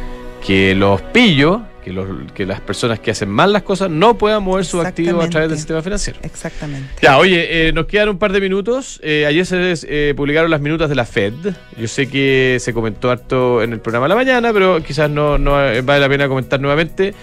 que 0.45 0.75
los 0.75 1.01
pillos, 1.01 1.61
que, 1.85 1.93
los, 1.93 2.09
que 2.33 2.47
las 2.47 2.61
personas 2.61 2.99
que 2.99 3.11
hacen 3.11 3.29
mal 3.29 3.53
las 3.53 3.63
cosas 3.63 3.91
no 3.91 4.17
puedan 4.17 4.43
mover 4.43 4.65
sus 4.65 4.85
activos 4.85 5.25
a 5.25 5.29
través 5.29 5.51
del 5.51 5.59
sistema 5.59 5.83
financiero. 5.83 6.19
Exactamente. 6.23 6.89
Ya, 7.03 7.19
oye, 7.19 7.69
eh, 7.69 7.73
nos 7.73 7.87
quedan 7.87 8.09
un 8.09 8.19
par 8.19 8.33
de 8.33 8.41
minutos. 8.41 9.01
Eh, 9.03 9.27
ayer 9.27 9.45
se 9.45 9.75
eh, 9.87 10.15
publicaron 10.17 10.51
las 10.51 10.61
minutas 10.61 10.89
de 10.89 10.95
la 10.95 11.05
Fed. 11.05 11.35
Yo 11.79 11.87
sé 11.87 12.09
que 12.09 12.57
se 12.61 12.73
comentó 12.73 13.11
harto 13.11 13.63
en 13.63 13.73
el 13.73 13.81
programa 13.81 14.07
de 14.07 14.09
la 14.09 14.15
mañana, 14.15 14.53
pero 14.53 14.83
quizás 14.83 15.11
no, 15.11 15.37
no 15.39 15.53
vale 15.53 16.01
la 16.01 16.09
pena 16.09 16.27
comentar 16.27 16.59
nuevamente. 16.59 17.15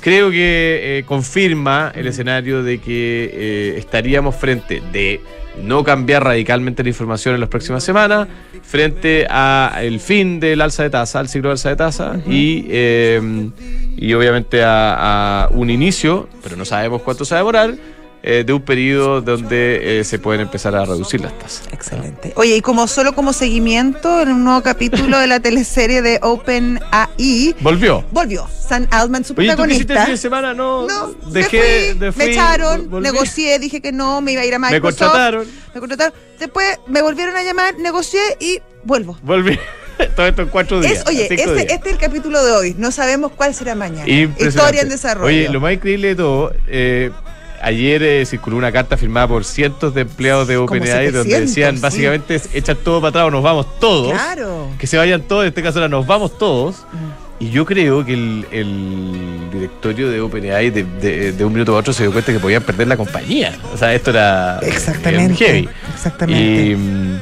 Creo 0.00 0.30
que 0.30 1.04
confirma 1.06 1.92
el 1.94 2.06
escenario 2.06 2.62
de 2.62 2.78
que 2.78 3.74
estaríamos 3.76 4.36
frente 4.36 4.80
de 4.92 5.20
no 5.62 5.84
cambiar 5.84 6.24
radicalmente 6.24 6.82
la 6.82 6.88
información 6.88 7.34
en 7.34 7.40
las 7.40 7.48
próximas 7.48 7.84
semanas, 7.84 8.28
frente 8.62 9.26
a 9.28 9.78
el 9.80 10.00
fin 10.00 10.40
del 10.40 10.60
alza 10.60 10.82
de 10.82 10.90
tasa, 10.90 11.20
al 11.20 11.28
ciclo 11.28 11.48
de 11.48 11.52
alza 11.52 11.68
de 11.70 11.76
tasa, 11.76 12.16
y, 12.26 12.66
eh, 12.68 13.50
y 13.96 14.12
obviamente 14.14 14.62
a, 14.62 15.44
a 15.44 15.48
un 15.48 15.70
inicio, 15.70 16.28
pero 16.42 16.56
no 16.56 16.64
sabemos 16.64 17.02
cuánto 17.02 17.24
se 17.24 17.34
va 17.34 17.40
a 17.40 17.42
demorar, 17.42 17.74
eh, 18.22 18.42
de 18.44 18.52
un 18.52 18.60
periodo 18.62 19.20
donde 19.20 20.00
eh, 20.00 20.04
se 20.04 20.18
pueden 20.18 20.40
empezar 20.42 20.74
a 20.74 20.84
reducir 20.84 21.20
las 21.20 21.38
tasas. 21.38 21.62
Excelente. 21.72 22.32
Oye, 22.36 22.56
y 22.56 22.60
como 22.60 22.86
solo 22.88 23.14
como 23.14 23.32
seguimiento, 23.32 24.20
en 24.20 24.30
un 24.30 24.44
nuevo 24.44 24.62
capítulo 24.62 25.18
de 25.18 25.26
la 25.28 25.40
teleserie 25.40 26.02
de 26.02 26.18
Open 26.22 26.80
AI, 26.90 27.54
Volvió. 27.60 28.04
volvió 28.10 28.48
San 28.48 28.88
Altman, 28.90 29.24
su 29.24 29.34
Oye, 29.36 29.54
¿tú 29.54 29.62
qué 29.62 29.68
hiciste 29.74 29.92
el 29.92 29.98
protagonista. 29.98 30.04
fin 30.04 30.12
de 30.14 30.16
semana? 30.18 30.54
No, 30.54 30.86
No, 30.86 31.14
dejé, 31.30 31.94
me, 31.94 32.06
de 32.06 32.12
fui, 32.12 32.24
me 32.26 32.30
echaron, 32.32 32.90
volví. 32.90 33.04
negocié, 33.10 33.58
dije 33.58 33.80
que 33.80 33.92
no, 33.92 34.20
me 34.20 34.32
iba 34.32 34.42
a 34.42 34.44
ir 34.46 34.54
a 34.54 34.58
Me 34.58 34.70
Microsoft. 34.72 34.98
contrataron, 35.00 35.46
Me 35.74 35.80
contrataron. 35.80 36.12
Después 36.38 36.78
me 36.86 37.02
volvieron 37.02 37.36
a 37.36 37.42
llamar, 37.42 37.76
negocié 37.78 38.20
y 38.40 38.60
vuelvo. 38.84 39.16
volví. 39.22 39.58
Todo 40.16 40.26
esto 40.28 40.42
en 40.42 40.48
cuatro 40.48 40.80
días. 40.80 40.92
Es, 41.00 41.06
oye, 41.06 41.22
este, 41.22 41.36
días. 41.36 41.48
este 41.70 41.88
es 41.88 41.94
el 41.94 41.98
capítulo 41.98 42.44
de 42.44 42.52
hoy. 42.52 42.74
No 42.78 42.92
sabemos 42.92 43.32
cuál 43.32 43.52
será 43.54 43.74
mañana. 43.74 44.08
Historia 44.08 44.82
en 44.82 44.88
desarrollo. 44.90 45.26
Oye, 45.26 45.48
lo 45.48 45.60
más 45.60 45.72
increíble 45.72 46.08
de 46.08 46.14
todo, 46.16 46.52
eh, 46.68 47.10
ayer 47.62 48.02
eh, 48.02 48.26
circuló 48.26 48.56
una 48.56 48.72
carta 48.72 48.96
firmada 48.96 49.28
por 49.28 49.44
cientos 49.44 49.94
de 49.94 50.02
empleados 50.02 50.46
de 50.48 50.56
OpenAI 50.56 51.10
donde 51.10 51.30
700, 51.30 51.48
decían 51.48 51.76
sí. 51.76 51.82
básicamente 51.82 52.40
echar 52.54 52.76
todo 52.76 53.00
para 53.00 53.10
atrás 53.10 53.24
o 53.26 53.30
nos 53.30 53.42
vamos 53.42 53.78
todos. 53.78 54.12
Claro. 54.12 54.68
Que 54.78 54.86
se 54.86 54.96
vayan 54.96 55.22
todos, 55.22 55.42
en 55.44 55.48
este 55.48 55.62
caso 55.62 55.78
ahora 55.78 55.88
nos 55.88 56.06
vamos 56.06 56.36
todos. 56.38 56.84
Mm. 56.92 57.44
Y 57.44 57.50
yo 57.50 57.64
creo 57.64 58.04
que 58.04 58.14
el, 58.14 58.46
el 58.50 59.50
directorio 59.52 60.10
de 60.10 60.20
OpenAI 60.20 60.70
de, 60.70 60.82
de- 60.82 61.32
de 61.32 61.44
un 61.44 61.52
minuto 61.52 61.72
a 61.76 61.78
otro 61.78 61.92
se 61.92 62.02
dio 62.02 62.10
cuenta 62.12 62.32
que 62.32 62.40
podían 62.40 62.62
perder 62.64 62.88
la 62.88 62.96
compañía. 62.96 63.56
O 63.72 63.76
sea, 63.76 63.94
esto 63.94 64.10
era 64.10 64.58
Exactamente. 64.62 65.36
heavy. 65.44 65.68
Exactamente. 65.94 66.72
Y, 66.72 67.18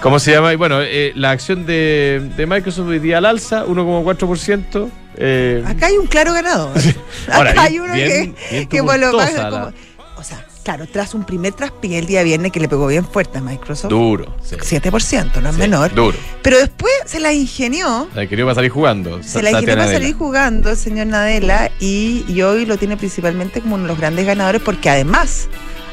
¿Cómo 0.00 0.18
se 0.20 0.32
llama? 0.32 0.52
Y 0.52 0.56
bueno, 0.56 0.80
eh, 0.80 1.12
la 1.16 1.30
acción 1.30 1.66
de, 1.66 2.30
de 2.36 2.46
Microsoft 2.46 2.86
hoy 2.88 2.98
día 3.00 3.18
al 3.18 3.24
alza, 3.26 3.64
1,4%. 3.66 4.88
Eh, 5.16 5.62
Acá 5.66 5.86
hay 5.86 5.96
un 5.98 6.06
claro 6.06 6.32
ganador. 6.32 6.72
Ahora, 7.32 7.50
Acá 7.50 7.62
hay 7.64 7.78
uno 7.78 7.92
bien- 7.94 8.34
que, 8.34 8.50
bien 8.50 8.68
que 8.68 8.82
por 8.82 8.98
lo 8.98 9.12
más 9.12 9.30
como- 9.30 9.72
O 10.16 10.24
sea, 10.24 10.46
claro, 10.62 10.86
tras 10.86 11.14
un 11.14 11.24
primer 11.24 11.52
traspié 11.52 11.98
el 11.98 12.06
día 12.06 12.22
viernes 12.22 12.52
que 12.52 12.60
le 12.60 12.68
pegó 12.68 12.86
bien 12.86 13.04
fuerte 13.04 13.38
a 13.38 13.40
Microsoft. 13.40 13.90
duro. 13.90 14.34
sí. 14.42 14.56
7%, 14.56 15.40
no 15.42 15.48
es 15.48 15.54
Sí, 15.56 15.60
menor. 15.60 15.92
Duro. 15.94 16.16
Pero 16.42 16.58
después 16.58 16.92
se 17.06 17.18
la 17.20 17.32
ingenió. 17.32 18.08
La 18.14 18.26
quería 18.26 18.44
para 18.44 18.54
salir 18.54 18.70
jugando. 18.70 19.22
Se 19.22 19.42
la 19.42 19.50
ingenió 19.50 19.74
para 19.76 19.90
salir 19.92 20.14
jugando 20.14 20.70
el 20.70 20.76
señor 20.76 21.08
Nadella 21.08 21.70
y, 21.80 22.24
y 22.28 22.42
hoy 22.42 22.64
lo 22.66 22.78
tiene 22.78 22.96
principalmente 22.96 23.60
como 23.60 23.74
uno 23.74 23.84
de 23.84 23.88
los 23.88 23.98
grandes 23.98 24.24
ganadores 24.26 24.62
porque 24.62 24.88
además 24.90 25.48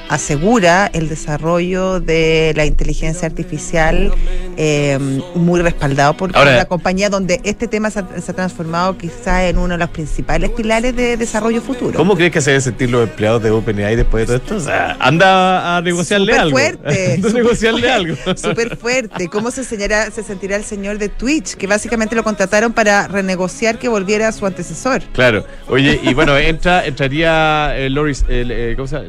asegura 0.10 0.90
el 0.92 1.08
desarrollo 1.08 2.00
de 2.00 2.54
la 2.56 2.66
inteligencia 2.66 3.28
artificial 3.28 4.12
eh, 4.58 4.98
muy 5.36 5.62
respaldado 5.62 6.16
por 6.18 6.36
Ahora- 6.36 6.58
la 6.58 6.66
compañía 6.66 7.10
donde 7.10 7.40
este 7.44 7.68
tema 7.68 7.90
se 7.92 8.00
ha, 8.00 8.08
se 8.22 8.32
ha 8.32 8.36
transformado 8.36 8.98
quizá 8.98 9.48
en 9.48 9.58
uno 9.58 9.76
de 9.76 9.78
los 9.78 9.90
principales 9.90 10.50
pilares 10.50 10.96
de 10.96 11.16
desarrollo 11.16 11.62
futuro. 11.62 11.96
¿Cómo 11.98 12.16
crees 12.16 12.32
que 12.32 12.42
se 12.42 12.50
deben 12.52 12.62
sentir 12.62 12.90
los 12.90 13.08
empleados 13.08 13.42
de 13.44 13.52
OpenAI 13.52 13.96
después 13.96 14.28
de 14.28 14.40
todo 14.40 14.44
esto? 14.44 14.56
O 14.58 14.60
sea, 14.60 14.98
anda 15.00 15.78
a 15.78 15.82
negociarle 15.82 16.34
Súper 16.34 16.40
algo. 16.42 16.58
fuerte, 16.58 17.14
Anda 17.14 17.28
a 17.28 17.32
súper 17.32 17.44
negociarle 17.44 17.82
fuerte, 17.82 17.92
algo. 18.26 18.38
Súper 18.38 18.78
fuerte. 18.78 19.28
¿Cómo 19.30 19.52
se, 19.52 19.64
se 19.64 20.24
sentirá 20.24 20.56
el 20.56 20.64
señor 20.64 20.98
de 20.98 21.10
Twitch? 21.10 21.54
Que 21.56 21.68
básicamente 21.68 22.16
lo 22.16 22.24
contrataron 22.24 22.74
para 22.74 23.08
renegociar 23.08 23.78
que 23.80 23.88
volviera 23.88 24.28
a 24.28 24.32
su 24.32 24.46
antecesor. 24.46 25.04
Claro. 25.14 25.46
Oye, 25.68 26.00
y 26.04 26.14
bueno, 26.14 26.36
entra, 26.38 26.86
entraría 26.86 27.78
eh, 27.78 27.90
Loris, 27.90 28.26
el, 28.28 28.52
eh, 28.52 28.74
¿cómo 28.76 28.88
se 28.88 28.96
llama? 28.98 29.08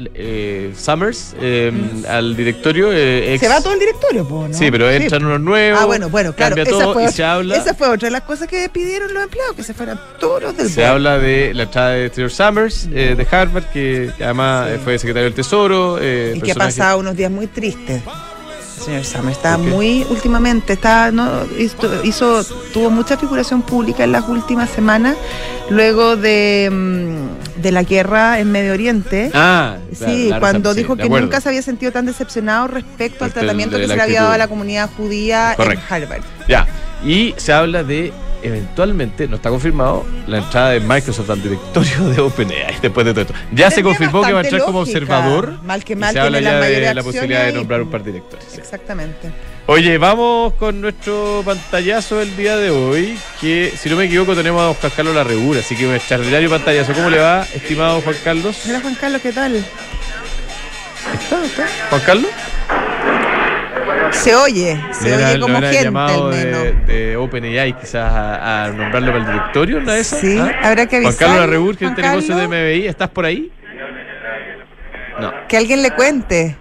Summers 0.91 1.35
eh, 1.41 1.73
al 2.09 2.37
directorio. 2.37 2.93
eh, 2.93 3.35
ex- 3.35 3.41
Se 3.43 3.49
va 3.49 3.61
todo 3.61 3.73
el 3.75 3.79
directorio, 3.81 4.27
po, 4.27 4.49
¿no? 4.49 4.55
Sí, 4.55 4.71
pero 4.71 4.91
entran 4.91 5.25
unos 5.25 5.41
nuevos. 5.41 5.81
Ah, 5.81 5.87
bueno, 5.87 6.09
bueno, 6.09 6.33
claro. 6.35 6.57
Cambia 6.57 6.71
Esa 6.71 6.83
todo 6.85 6.93
fue, 6.95 7.05
y 7.05 7.09
se 7.09 7.25
habla. 7.25 7.57
esa 7.57 7.75
fue 7.75 7.89
otra 7.89 8.09
de 8.09 8.13
las 8.13 8.23
cosas 8.23 8.49
que 8.49 8.69
pidieron 8.69 9.13
los 9.15 9.23
empleados, 9.23 9.55
que 9.57 9.63
se 9.63 9.75
fueran 9.75 10.01
todos 10.19 10.43
los 10.43 10.57
del 10.57 10.69
Se 10.69 10.85
habla 10.85 11.19
de 11.19 11.55
la 11.55 11.65
entrada 11.65 11.91
de 11.91 12.11
Taylor 12.11 12.31
Summers, 12.31 12.89
eh, 12.93 13.15
de 13.17 13.27
Harvard, 13.31 13.65
que 13.73 14.11
además 14.21 14.69
Sí. 14.69 14.75
eh, 14.75 14.81
fue 14.83 14.99
secretario 14.99 15.25
del 15.25 15.35
Tesoro. 15.35 15.99
eh, 16.01 16.35
Y 16.37 16.41
que 16.41 16.53
ha 16.53 16.55
pasado 16.55 16.99
unos 16.99 17.17
días 17.17 17.31
muy 17.31 17.47
tristes. 17.47 18.03
El 18.79 18.85
señor 18.85 19.05
Summer 19.05 19.33
está 19.33 19.59
muy 19.59 20.07
últimamente, 20.09 20.73
está, 20.73 21.13
no, 21.13 21.45
hizo, 21.59 22.03
hizo- 22.03 22.43
tuvo 22.73 22.89
mucha 22.89 23.19
figuración 23.19 23.61
pública 23.61 24.05
en 24.05 24.13
las 24.13 24.27
últimas 24.27 24.71
semanas, 24.71 25.19
luego 25.69 26.17
de, 26.17 26.71
mm, 26.73 27.50
de 27.61 27.73
la 27.73 27.83
guerra 27.83 28.39
en 28.41 28.51
Medio 28.51 28.73
Oriente. 28.73 29.31
Ah, 29.35 29.77
claro, 29.97 30.13
Sí, 30.13 30.31
cuando 30.39 30.73
sí, 30.73 30.81
dijo 30.81 30.97
que 30.97 31.09
nunca 31.09 31.41
se 31.41 31.49
había 31.49 31.63
sentido 31.63 31.93
tan 31.93 32.07
decepcionado 32.07 32.69
respecto 32.69 33.25
al 33.25 33.33
tratamiento 33.33 33.77
de 33.77 33.83
que 33.83 33.89
se 33.89 33.97
le 33.97 34.03
había 34.03 34.23
dado 34.23 34.33
a 34.35 34.39
la 34.39 34.49
comunidad 34.49 34.91
judía 34.97 35.55
Correcto. 35.57 35.85
en 35.95 36.03
Harvard. 36.03 36.23
Ya. 36.49 36.67
Y 37.05 37.35
se 37.37 37.53
habla 37.53 37.83
de, 37.83 38.13
eventualmente, 38.43 39.29
no 39.29 39.37
está 39.37 39.51
confirmado, 39.51 40.05
la 40.27 40.39
entrada 40.39 40.71
de 40.71 40.81
Microsoft 40.81 41.31
al 41.31 41.43
directorio 41.43 42.09
de 42.09 42.21
OpenAI 42.21 42.79
después 42.81 43.07
de 43.07 43.13
todo 43.13 43.23
esto. 43.23 43.35
Ya 43.53 43.71
se 43.71 43.83
confirmó 43.83 44.23
que 44.23 44.33
va 44.33 44.41
a 44.41 44.43
entrar 44.43 44.63
como 44.63 44.81
observador. 44.81 45.63
Mal 45.63 45.85
que 45.85 45.95
y 45.95 45.97
mal 45.97 46.13
se 46.13 46.21
habla 46.21 46.41
ya 46.41 46.61
de 46.61 46.95
la 46.95 47.03
posibilidad 47.03 47.47
de 47.47 47.53
nombrar 47.53 47.83
un 47.83 47.91
par 47.91 48.03
de 48.03 48.13
directores. 48.13 48.47
sí. 48.49 48.61
Exactamente. 48.61 49.31
Oye, 49.67 49.99
vamos 49.99 50.55
con 50.55 50.81
nuestro 50.81 51.43
pantallazo 51.45 52.17
del 52.17 52.37
día 52.37 52.57
de 52.57 52.71
hoy, 52.71 53.17
que 53.41 53.73
si 53.77 53.89
no 53.89 53.95
me 53.95 54.07
equivoco 54.07 54.35
tenemos 54.35 54.63
a 54.63 54.75
Juan 54.81 54.93
Carlos 54.97 55.15
Larregura, 55.15 55.61
así 55.61 55.77
que 55.77 55.87
un 55.87 55.95
extraordinario 55.95 56.51
pantallazo. 56.51 56.93
¿Cómo 56.93 57.09
le 57.09 57.19
va, 57.19 57.47
estimado 57.55 58.01
Juan 58.01 58.17
Carlos? 58.25 58.63
Hola 58.69 58.81
Juan 58.81 58.95
Carlos, 58.97 59.23
¿qué 59.23 59.33
tal? 59.33 59.55
¿Está? 59.55 61.45
¿Está? 61.45 61.69
¿Juan 61.91 62.03
Carlos? 62.05 62.31
Se 64.13 64.35
oye, 64.35 64.81
se 64.93 65.09
Le 65.09 65.25
oye 65.25 65.41
como 65.41 65.61
gente 65.61 65.83
llamado 65.85 66.29
al 66.29 66.35
menos. 66.37 66.63
de, 66.63 66.73
de 66.95 67.17
OpenAI 67.17 67.77
quizás 67.79 68.13
a, 68.13 68.65
a 68.65 68.69
nombrarlo 68.69 69.13
para 69.13 69.25
el 69.25 69.27
directorio, 69.33 69.81
¿no 69.81 69.93
es 69.93 70.13
eso? 70.13 70.17
Sí, 70.21 70.37
¿Ah? 70.39 70.51
habrá 70.63 70.87
que 70.87 70.97
Juan 70.97 71.07
avisar. 71.07 71.19
Carlos 71.29 71.41
Larregur, 71.47 71.77
gerente 71.77 72.03
de 72.03 72.09
Juan 72.09 72.17
negocios 72.19 72.37
de 72.39 72.43
Carlos, 72.49 72.61
MBI, 72.77 72.87
¿estás 72.87 73.09
por 73.11 73.25
ahí? 73.25 73.53
No. 75.21 75.33
Que 75.49 75.57
alguien 75.57 75.83
le 75.83 75.91
cuente. 75.93 76.57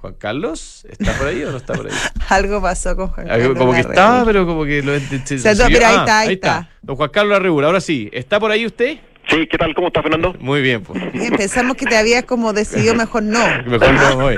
Juan 0.00 0.14
Carlos, 0.18 0.86
¿está 0.90 1.12
por 1.12 1.28
ahí 1.28 1.42
o 1.44 1.50
no 1.50 1.56
está 1.56 1.72
por 1.72 1.86
ahí? 1.86 1.92
Algo 2.28 2.60
pasó 2.60 2.94
con 2.94 3.08
Juan 3.08 3.26
Carlos. 3.26 3.56
como 3.58 3.72
que 3.72 3.80
estaba, 3.80 4.24
pero 4.24 4.46
como 4.46 4.64
que 4.64 4.82
lo 4.82 4.98
se- 4.98 5.38
sea, 5.38 5.54
se 5.54 5.62
no, 5.62 5.68
pero 5.70 5.86
ahí 5.86 5.94
Ah, 5.96 6.00
está, 6.00 6.18
ahí 6.20 6.32
está. 6.34 6.70
Don 6.82 6.96
Juan 6.96 7.10
Carlos 7.10 7.32
Larregur, 7.32 7.64
ahora 7.64 7.80
sí, 7.80 8.10
¿está 8.12 8.38
por 8.38 8.50
ahí 8.50 8.66
usted? 8.66 8.98
Sí, 9.28 9.46
¿qué 9.46 9.56
tal? 9.56 9.74
¿Cómo 9.74 9.88
está 9.88 10.02
Fernando? 10.02 10.34
Muy 10.38 10.60
bien, 10.60 10.82
pues. 10.82 11.02
Pensamos 11.36 11.76
que 11.76 11.86
te 11.86 11.96
habías 11.96 12.24
como 12.24 12.52
decidido 12.52 12.94
mejor 12.94 13.22
no. 13.22 13.38
Mejor 13.66 13.92
no 13.94 14.16
voy. 14.16 14.36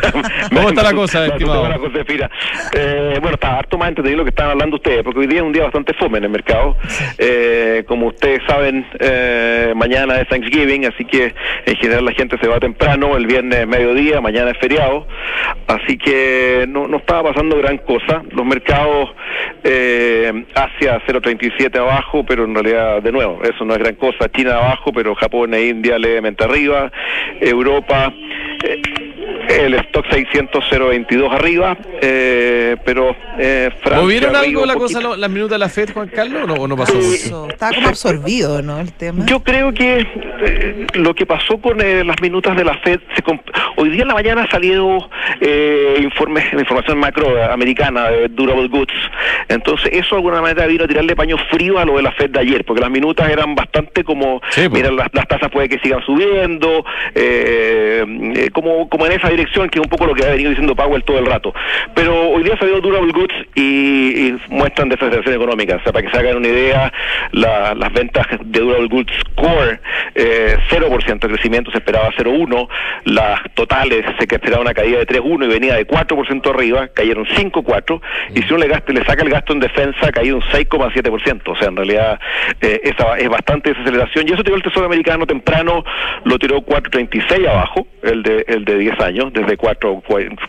¿Cómo 0.55 0.69
está 0.69 0.83
la 0.83 0.93
cosa, 0.95 1.27
estimado? 1.27 1.69
la 1.69 1.79
Josefina. 1.79 2.31
Eh, 2.73 3.19
bueno, 3.21 3.35
está 3.35 3.59
harto 3.59 3.77
más 3.79 3.89
entendido 3.89 4.19
lo 4.19 4.25
que 4.25 4.31
estaban 4.31 4.53
hablando 4.53 4.77
ustedes, 4.77 5.03
porque 5.03 5.21
hoy 5.21 5.27
día 5.27 5.39
es 5.39 5.45
un 5.45 5.53
día 5.53 5.65
bastante 5.65 5.93
fome 5.95 6.19
en 6.19 6.25
el 6.25 6.31
mercado. 6.31 6.77
Eh, 7.19 7.85
como 7.89 8.09
ustedes 8.09 8.41
saben, 8.47 8.87
eh, 9.01 9.73
mañana 9.75 10.21
es 10.21 10.29
Thanksgiving, 10.29 10.87
así 10.87 11.05
que 11.05 11.35
en 11.67 11.77
general 11.77 12.05
la 12.05 12.13
gente 12.13 12.39
se 12.39 12.47
va 12.47 12.61
temprano, 12.61 13.17
el 13.17 13.27
viernes 13.27 13.61
es 13.61 13.67
mediodía, 13.67 14.21
mañana 14.21 14.53
es 14.53 14.59
feriado, 14.59 15.07
así 15.67 15.99
que 15.99 16.67
no, 16.69 16.87
no 16.87 16.99
estaba 16.99 17.33
pasando 17.33 17.57
gran 17.59 17.79
cosa. 17.79 18.23
Los 18.31 18.47
mercados 18.47 19.11
eh, 19.65 20.45
Asia 20.55 21.01
0.37 21.07 21.77
abajo, 21.79 22.25
pero 22.25 22.45
en 22.45 22.55
realidad, 22.55 23.03
de 23.03 23.13
nuevo, 23.13 23.41
eso 23.43 23.65
no 23.65 23.75
es 23.75 23.81
gran 23.81 23.95
cosa. 23.97 24.31
China 24.31 24.57
abajo, 24.57 24.76
pero 24.93 25.15
Japón 25.15 25.55
e 25.55 25.69
India 25.69 25.99
levemente 25.99 26.45
arriba. 26.45 26.91
Europa, 27.41 28.13
eh, 28.65 29.06
el 29.49 29.75
stock 29.75 30.05
600 30.11 30.65
0.22 30.71 31.33
arriba, 31.33 31.77
eh, 32.01 32.77
pero 32.85 33.15
eh, 33.39 33.71
Francia 33.83 34.03
¿Movieron 34.03 34.37
algo 34.37 34.67
la 34.67 34.75
poquito. 34.75 34.99
cosa, 34.99 35.01
lo- 35.09 35.17
las 35.17 35.31
minutas 35.31 35.53
de 35.53 35.59
la 35.59 35.69
FED, 35.69 35.93
Juan 35.93 36.09
Carlos, 36.09 36.43
o 36.45 36.47
no, 36.47 36.55
o 36.55 36.69
no 36.69 36.77
pasó? 36.77 36.99
Eso, 36.99 37.49
Estaba 37.49 37.75
como 37.75 37.89
absorbido, 37.89 38.63
¿no? 38.63 38.81
El 38.81 38.93
tema. 38.93 39.25
Yo 39.27 39.41
creo 39.43 39.73
que 39.73 40.07
eh, 40.43 40.87
lo 40.95 41.15
que 41.15 41.27
pasó 41.27 41.59
con 41.59 41.81
eh, 41.81 42.05
las 42.05 42.21
minutas 42.21 42.57
de 42.57 42.65
la 42.65 42.75
Fed, 42.79 43.01
se 43.15 43.23
comp- 43.23 43.43
hoy 43.77 43.89
día 43.91 44.03
en 44.03 44.09
la 44.09 44.15
mañana 44.15 44.43
ha 44.45 44.51
salido 44.51 45.09
eh, 45.41 45.99
informes, 46.03 46.45
información 46.53 46.99
macro 46.99 47.37
eh, 47.39 47.45
americana 47.45 48.09
de 48.11 48.29
Durable 48.29 48.69
Goods, 48.69 48.93
entonces 49.49 49.89
eso 49.93 50.15
de 50.15 50.19
alguna 50.21 50.41
manera 50.41 50.67
vino 50.67 50.85
a 50.85 50.89
tirarle 50.89 51.15
paño 51.17 51.37
frío 51.51 51.79
a 51.79 51.85
lo 51.85 51.97
de 51.97 52.03
la 52.03 52.13
Fed 52.13 52.31
de 52.31 52.41
ayer, 52.41 52.65
porque 52.65 52.81
las 52.81 52.91
minutas 52.91 53.29
eran 53.31 53.55
bastante 53.55 54.05
como, 54.05 54.41
Sí, 54.51 54.69
pues. 54.69 54.73
mira, 54.83 54.91
las, 54.91 55.09
las 55.13 55.27
tasas 55.29 55.51
puede 55.51 55.69
que 55.69 55.79
sigan 55.79 56.03
subiendo, 56.05 56.85
eh, 57.15 58.05
eh, 58.37 58.51
como, 58.53 58.89
como 58.89 59.07
en 59.07 59.13
esa 59.13 59.31
dirección, 59.37 59.69
que 59.69 59.79
es 59.79 59.85
un 59.85 59.89
poco 59.91 60.07
lo 60.07 60.15
que 60.15 60.25
ha 60.25 60.31
venido 60.31 60.51
diciendo 60.51 60.75
Powell 60.75 61.05
todo 61.05 61.19
el 61.19 61.27
rato. 61.27 61.55
Pero 61.95 62.31
hoy 62.31 62.43
día 62.43 62.57
salió 62.59 62.81
Durable 62.81 63.13
Goods 63.13 63.35
y, 63.55 64.35
muestran 64.49 64.89
desaceleración 64.89 65.35
económica. 65.35 65.77
O 65.77 65.83
sea, 65.83 65.93
para 65.93 66.05
que 66.07 66.11
se 66.13 66.19
hagan 66.19 66.37
una 66.37 66.49
idea, 66.49 66.93
la- 67.33 67.75
las 67.75 67.93
ventas 67.93 68.27
de 68.41 68.61
Durable 68.61 68.89
Goods 68.89 69.13
Core, 69.35 69.81
eh, 70.15 70.57
0% 70.71 71.27
de 71.27 71.35
crecimiento, 71.35 71.71
se 71.71 71.79
esperaba 71.79 72.11
0,1%. 72.17 72.69
Las 73.05 73.41
totales 73.55 74.05
se 74.19 74.25
esperaba 74.25 74.63
una 74.63 74.75
caída 74.75 74.99
de 74.99 75.07
3,1% 75.07 75.45
y 75.45 75.49
venía 75.49 75.75
de 75.75 75.87
4% 75.87 76.51
arriba, 76.51 76.89
cayeron 76.89 77.27
5,4%. 77.37 78.01
Y 78.35 78.43
si 78.43 78.49
uno 78.53 78.59
le, 78.65 78.69
gasta, 78.69 78.93
le 78.93 79.05
saca 79.05 79.23
el 79.23 79.31
gasto 79.31 79.53
en 79.53 79.61
defensa, 79.61 80.09
ha 80.09 80.13
caído 80.13 80.37
un 80.37 80.43
6,7%. 80.43 81.53
O 81.53 81.57
sea, 81.57 81.69
en 81.69 81.77
realidad 81.77 82.19
eh, 82.61 82.81
esa 82.85 83.19
es 83.19 83.29
bastante 83.29 83.71
desaceleración. 83.71 84.29
Y 84.29 84.33
eso 84.33 84.43
tiró 84.43 84.57
el 84.57 84.63
Tesoro 84.63 84.87
americano 84.87 85.27
temprano, 85.27 85.85
lo 86.25 86.39
tiró 86.39 86.61
4,36 86.63 87.47
abajo, 87.49 87.87
el 88.03 88.23
de, 88.23 88.45
el 88.49 88.65
de 88.65 88.79
10 88.79 89.01
años. 89.01 89.26
Años, 89.27 89.33
desde 89.33 89.57
cuatro 89.57 90.03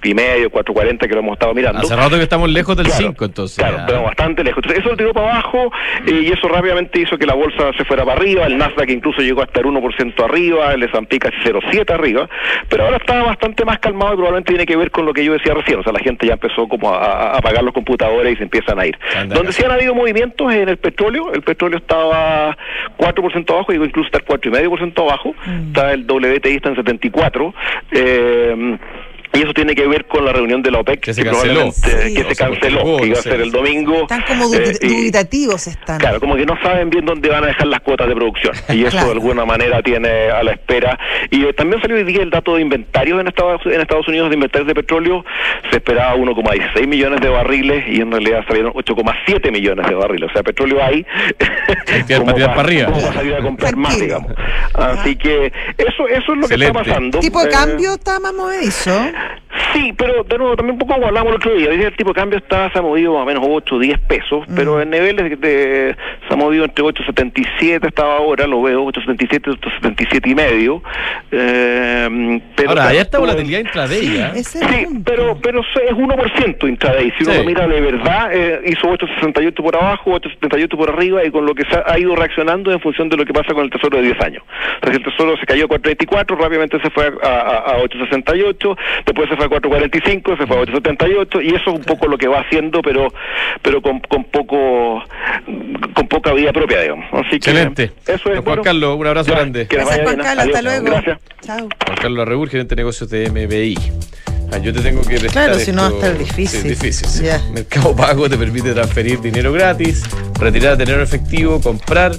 y 0.03 0.13
medio, 0.13 0.49
4.40 0.49 0.99
que 0.99 1.13
lo 1.13 1.19
hemos 1.19 1.33
estado 1.33 1.53
mirando. 1.53 1.81
Hace 1.81 1.95
rato 1.95 2.15
que 2.17 2.23
estamos 2.23 2.49
lejos 2.49 2.75
del 2.77 2.87
5, 2.87 3.25
entonces. 3.25 3.57
Claro, 3.57 3.83
pero 3.85 4.03
bastante 4.03 4.43
lejos. 4.43 4.63
Entonces, 4.63 4.79
eso 4.79 4.89
lo 4.89 4.97
tiró 4.97 5.13
para 5.13 5.31
abajo 5.31 5.71
y 6.05 6.31
eso 6.31 6.47
rápidamente 6.47 7.01
hizo 7.01 7.17
que 7.17 7.25
la 7.25 7.33
bolsa 7.33 7.71
se 7.77 7.83
fuera 7.85 8.05
para 8.05 8.19
arriba, 8.19 8.45
el 8.45 8.57
Nasdaq 8.57 8.89
incluso 8.89 9.21
llegó 9.21 9.41
hasta 9.41 9.59
el 9.59 9.67
1% 9.67 10.23
arriba, 10.23 10.73
el 10.73 10.83
S&P 10.83 11.19
casi 11.19 11.37
0,7 11.37 11.91
arriba, 11.91 12.29
pero 12.69 12.85
ahora 12.85 12.97
está 12.97 13.21
bastante 13.23 13.65
más 13.65 13.79
calmado 13.79 14.13
y 14.13 14.15
probablemente 14.15 14.51
tiene 14.53 14.65
que 14.65 14.75
ver 14.75 14.91
con 14.91 15.05
lo 15.05 15.13
que 15.13 15.23
yo 15.23 15.33
decía 15.33 15.53
recién, 15.53 15.79
o 15.79 15.83
sea, 15.83 15.93
la 15.93 15.99
gente 15.99 16.25
ya 16.27 16.33
empezó 16.33 16.67
como 16.67 16.93
a, 16.93 17.37
apagar 17.37 17.63
los 17.63 17.73
computadores 17.73 18.33
y 18.33 18.37
se 18.37 18.43
empiezan 18.43 18.79
a 18.79 18.85
ir. 18.85 18.97
Donde 19.27 19.51
sí 19.51 19.63
han 19.63 19.71
habido 19.71 19.93
movimientos 19.93 20.51
en 20.53 20.69
el 20.69 20.77
petróleo, 20.77 21.33
el 21.33 21.41
petróleo 21.41 21.77
estaba 21.77 22.57
4% 22.97 23.51
abajo, 23.51 23.71
llegó 23.71 23.85
incluso 23.85 24.07
estar 24.07 24.23
4,5% 24.23 25.01
abajo, 25.01 25.33
mm. 25.45 25.67
está 25.67 25.93
el 25.93 26.05
WTI 26.05 26.55
está 26.55 26.69
en 26.69 26.75
74, 26.75 27.53
eh, 27.91 28.66
um, 28.73 28.79
y 29.33 29.41
eso 29.41 29.53
tiene 29.53 29.75
que 29.75 29.87
ver 29.87 30.05
con 30.05 30.25
la 30.25 30.33
reunión 30.33 30.61
de 30.61 30.71
la 30.71 30.79
OPEC 30.79 30.99
que 30.99 31.13
se 31.13 31.23
canceló, 31.23 31.65
que, 31.65 32.23
se 32.23 32.35
canceló, 32.35 32.97
que 32.97 33.07
iba 33.07 33.19
a 33.19 33.21
ser 33.21 33.41
el 33.41 33.51
domingo. 33.51 34.01
Están 34.01 34.23
como 34.23 34.53
eh, 34.53 34.77
dubitativos 34.81 35.67
están. 35.67 35.99
Claro, 35.99 36.19
como 36.19 36.35
que 36.35 36.45
no 36.45 36.59
saben 36.61 36.89
bien 36.89 37.05
dónde 37.05 37.29
van 37.29 37.43
a 37.43 37.47
dejar 37.47 37.67
las 37.67 37.81
cuotas 37.81 38.07
de 38.07 38.15
producción 38.15 38.53
y 38.69 38.85
eso 38.85 38.97
de 39.05 39.11
alguna 39.11 39.45
manera 39.45 39.81
tiene 39.81 40.29
a 40.29 40.43
la 40.43 40.51
espera. 40.53 40.99
Y 41.29 41.45
eh, 41.45 41.53
también 41.53 41.81
salió 41.81 41.97
hoy 41.97 42.03
día 42.03 42.21
el 42.21 42.29
dato 42.29 42.55
de 42.55 42.61
inventarios 42.61 43.19
en 43.19 43.27
Estados, 43.27 43.61
en 43.65 43.81
Estados 43.81 44.07
Unidos 44.07 44.29
de 44.29 44.35
inventarios 44.35 44.67
de 44.67 44.75
petróleo, 44.75 45.23
se 45.69 45.77
esperaba 45.77 46.15
1,16 46.15 46.87
millones 46.87 47.21
de 47.21 47.29
barriles 47.29 47.83
y 47.87 48.01
en 48.01 48.11
realidad 48.11 48.43
salieron 48.47 48.73
8,7 48.73 49.51
millones 49.51 49.87
de 49.87 49.95
barriles, 49.95 50.29
o 50.29 50.33
sea, 50.33 50.43
petróleo 50.43 50.83
hay. 50.83 51.05
como 52.17 52.33
para, 52.33 52.47
para 52.47 52.61
arriba. 52.61 52.85
Como 52.91 53.13
salir 53.13 53.35
a 53.35 53.41
comprar 53.41 53.75
más, 53.75 53.99
digamos. 53.99 54.31
Así 54.73 55.15
que 55.15 55.51
eso 55.77 56.07
eso 56.07 56.33
es 56.33 56.39
lo 56.39 56.47
que 56.47 56.55
está 56.55 56.73
pasando. 56.73 57.19
¿Tipo 57.19 57.41
de 57.41 57.49
eh, 57.49 57.51
cambio 57.51 57.93
está 57.93 58.19
más 58.19 58.33
movedizo? 58.33 58.91
Sí, 59.73 59.93
pero 59.97 60.23
de 60.23 60.37
nuevo, 60.37 60.55
también 60.55 60.73
un 60.73 60.79
poco 60.79 60.93
como 60.93 61.07
hablamos 61.07 61.31
el 61.31 61.35
otro 61.35 61.53
día, 61.53 61.69
el 61.69 61.95
tipo 61.95 62.09
de 62.11 62.15
cambio 62.15 62.39
está, 62.39 62.71
se 62.71 62.79
ha 62.79 62.81
movido 62.81 63.13
más 63.13 63.23
o 63.23 63.25
menos 63.25 63.43
8 63.45 63.75
o 63.75 63.79
10 63.79 63.99
pesos, 63.99 64.45
pero 64.55 64.77
mm. 64.77 64.81
en 64.81 64.89
niveles 64.89 65.41
de, 65.41 65.95
se 66.27 66.33
ha 66.33 66.37
movido 66.37 66.65
entre 66.65 66.83
8.77 66.83 67.87
estaba 67.87 68.17
ahora, 68.17 68.47
lo 68.47 68.61
veo, 68.61 68.85
8.77, 68.85 69.59
8.77 69.59 70.27
y 70.27 70.35
medio. 70.35 70.83
Eh, 71.31 72.41
pero 72.55 72.69
ahora, 72.69 72.93
ya 72.93 73.01
está 73.01 73.19
volatilidad 73.19 73.59
intraday, 73.59 74.17
¿eh? 74.17 74.43
Sí, 74.43 74.59
pero, 75.05 75.37
pero 75.41 75.61
es 75.61 75.93
1% 75.93 76.69
intraday, 76.69 77.13
si 77.17 77.23
uno 77.23 77.33
lo 77.35 77.43
mira 77.43 77.67
de 77.67 77.81
verdad, 77.81 78.29
eh, 78.33 78.61
hizo 78.65 78.87
8.68 78.87 79.53
por 79.55 79.75
abajo, 79.75 80.11
8.78 80.11 80.69
por 80.77 80.89
arriba 80.89 81.23
y 81.25 81.31
con 81.31 81.45
lo 81.45 81.53
que 81.53 81.63
se 81.63 81.81
ha, 81.85 81.97
ido 81.99 82.15
reaccionando 82.15 82.71
en 82.71 82.79
función 82.79 83.09
de 83.09 83.17
lo 83.17 83.25
que 83.25 83.33
pasa 83.33 83.53
con 83.53 83.63
el 83.63 83.69
tesoro 83.69 83.97
de 83.97 84.03
10 84.03 84.21
años. 84.21 84.43
Entonces 84.75 85.01
el 85.01 85.11
tesoro 85.11 85.37
se 85.37 85.45
cayó 85.45 85.65
a 85.65 85.67
4.24, 85.67 86.37
rápidamente 86.37 86.79
se 86.81 86.89
fue 86.89 87.11
a, 87.23 87.27
a, 87.27 87.57
a 87.71 87.77
8.68, 87.83 88.77
después 89.07 89.29
se 89.29 89.35
fue 89.35 89.45
a 89.45 89.49
4.45, 89.49 90.37
se 90.37 90.45
fue 90.45 90.57
a 90.57 90.61
8.78 90.61 91.43
y 91.43 91.47
eso 91.55 91.71
es 91.71 91.77
un 91.79 91.83
poco 91.83 92.07
lo 92.07 92.17
que 92.17 92.27
va 92.27 92.41
haciendo, 92.41 92.81
pero 92.81 93.07
pero 93.61 93.81
con, 93.81 93.99
con 94.01 94.25
poco 94.25 95.01
con 95.95 96.07
poca 96.07 96.33
vida 96.33 96.51
propia, 96.53 96.81
digamos. 96.81 97.05
Así 97.13 97.39
que 97.39 97.49
Excelente. 97.49 97.91
Eso 98.05 98.31
es. 98.31 98.39
Juan 98.41 98.61
Carlos, 98.61 98.97
un 98.97 99.07
abrazo 99.07 99.31
grande. 99.31 99.67
Gracias, 99.69 100.01
Juan 100.01 100.17
Carlos, 100.17 100.45
hasta 100.45 100.61
luego. 100.61 100.85
Gracias. 100.85 101.19
Chao. 101.41 101.69
Juan 101.85 101.97
Carlos 101.99 102.21
Arrebur, 102.21 102.49
gerente 102.49 102.75
de 102.75 102.81
negocios 102.81 103.09
de 103.09 103.29
MBI. 103.31 103.77
Ah, 104.51 104.59
yo 104.59 104.73
te 104.73 104.79
tengo 104.79 105.01
que 105.01 105.19
prestar 105.19 105.47
Claro, 105.47 105.59
si 105.59 105.71
no 105.71 105.81
va 105.81 105.87
a 105.89 105.91
estar 105.91 106.17
difícil. 106.17 106.61
Sí, 106.61 106.69
difícil. 106.69 107.07
Sí. 107.07 107.25
Mercado 107.53 107.95
Pago 107.95 108.29
te 108.29 108.37
permite 108.37 108.73
transferir 108.73 109.19
dinero 109.19 109.51
gratis, 109.51 110.03
retirar 110.39 110.77
dinero 110.77 111.01
efectivo, 111.01 111.59
comprar 111.61 112.13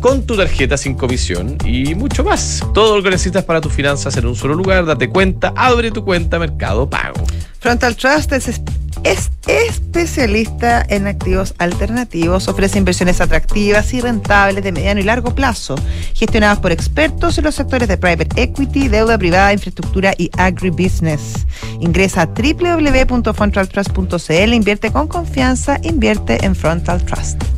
con 0.00 0.26
tu 0.26 0.36
tarjeta 0.36 0.76
sin 0.76 0.94
comisión 0.94 1.56
y 1.64 1.94
mucho 1.94 2.24
más. 2.24 2.64
Todo 2.74 2.96
lo 2.96 3.02
que 3.02 3.10
necesitas 3.10 3.44
para 3.44 3.60
tus 3.60 3.72
finanzas 3.72 4.16
en 4.16 4.26
un 4.26 4.34
solo 4.34 4.54
lugar. 4.54 4.86
Date 4.86 5.08
cuenta, 5.08 5.52
abre 5.56 5.90
tu 5.90 6.04
cuenta 6.04 6.38
Mercado 6.38 6.88
Pago. 6.88 7.24
Frontal 7.58 7.96
Trust 7.96 8.32
es, 8.32 8.60
es 9.02 9.30
especialista 9.46 10.84
en 10.88 11.06
activos 11.06 11.54
alternativos, 11.58 12.48
ofrece 12.48 12.78
inversiones 12.78 13.20
atractivas 13.20 13.92
y 13.94 14.00
rentables 14.00 14.62
de 14.62 14.72
mediano 14.72 15.00
y 15.00 15.04
largo 15.04 15.34
plazo, 15.34 15.74
gestionadas 16.14 16.60
por 16.60 16.72
expertos 16.72 17.38
en 17.38 17.44
los 17.44 17.54
sectores 17.54 17.88
de 17.88 17.96
private 17.96 18.28
equity, 18.40 18.88
deuda 18.88 19.16
privada, 19.18 19.52
infraestructura 19.52 20.12
y 20.16 20.30
agribusiness. 20.36 21.46
Ingresa 21.80 22.22
a 22.22 22.26
www.frontaltrust.cl, 22.26 24.52
invierte 24.52 24.92
con 24.92 25.08
confianza, 25.08 25.80
invierte 25.82 26.44
en 26.44 26.54
Frontal 26.54 27.04
Trust. 27.04 27.55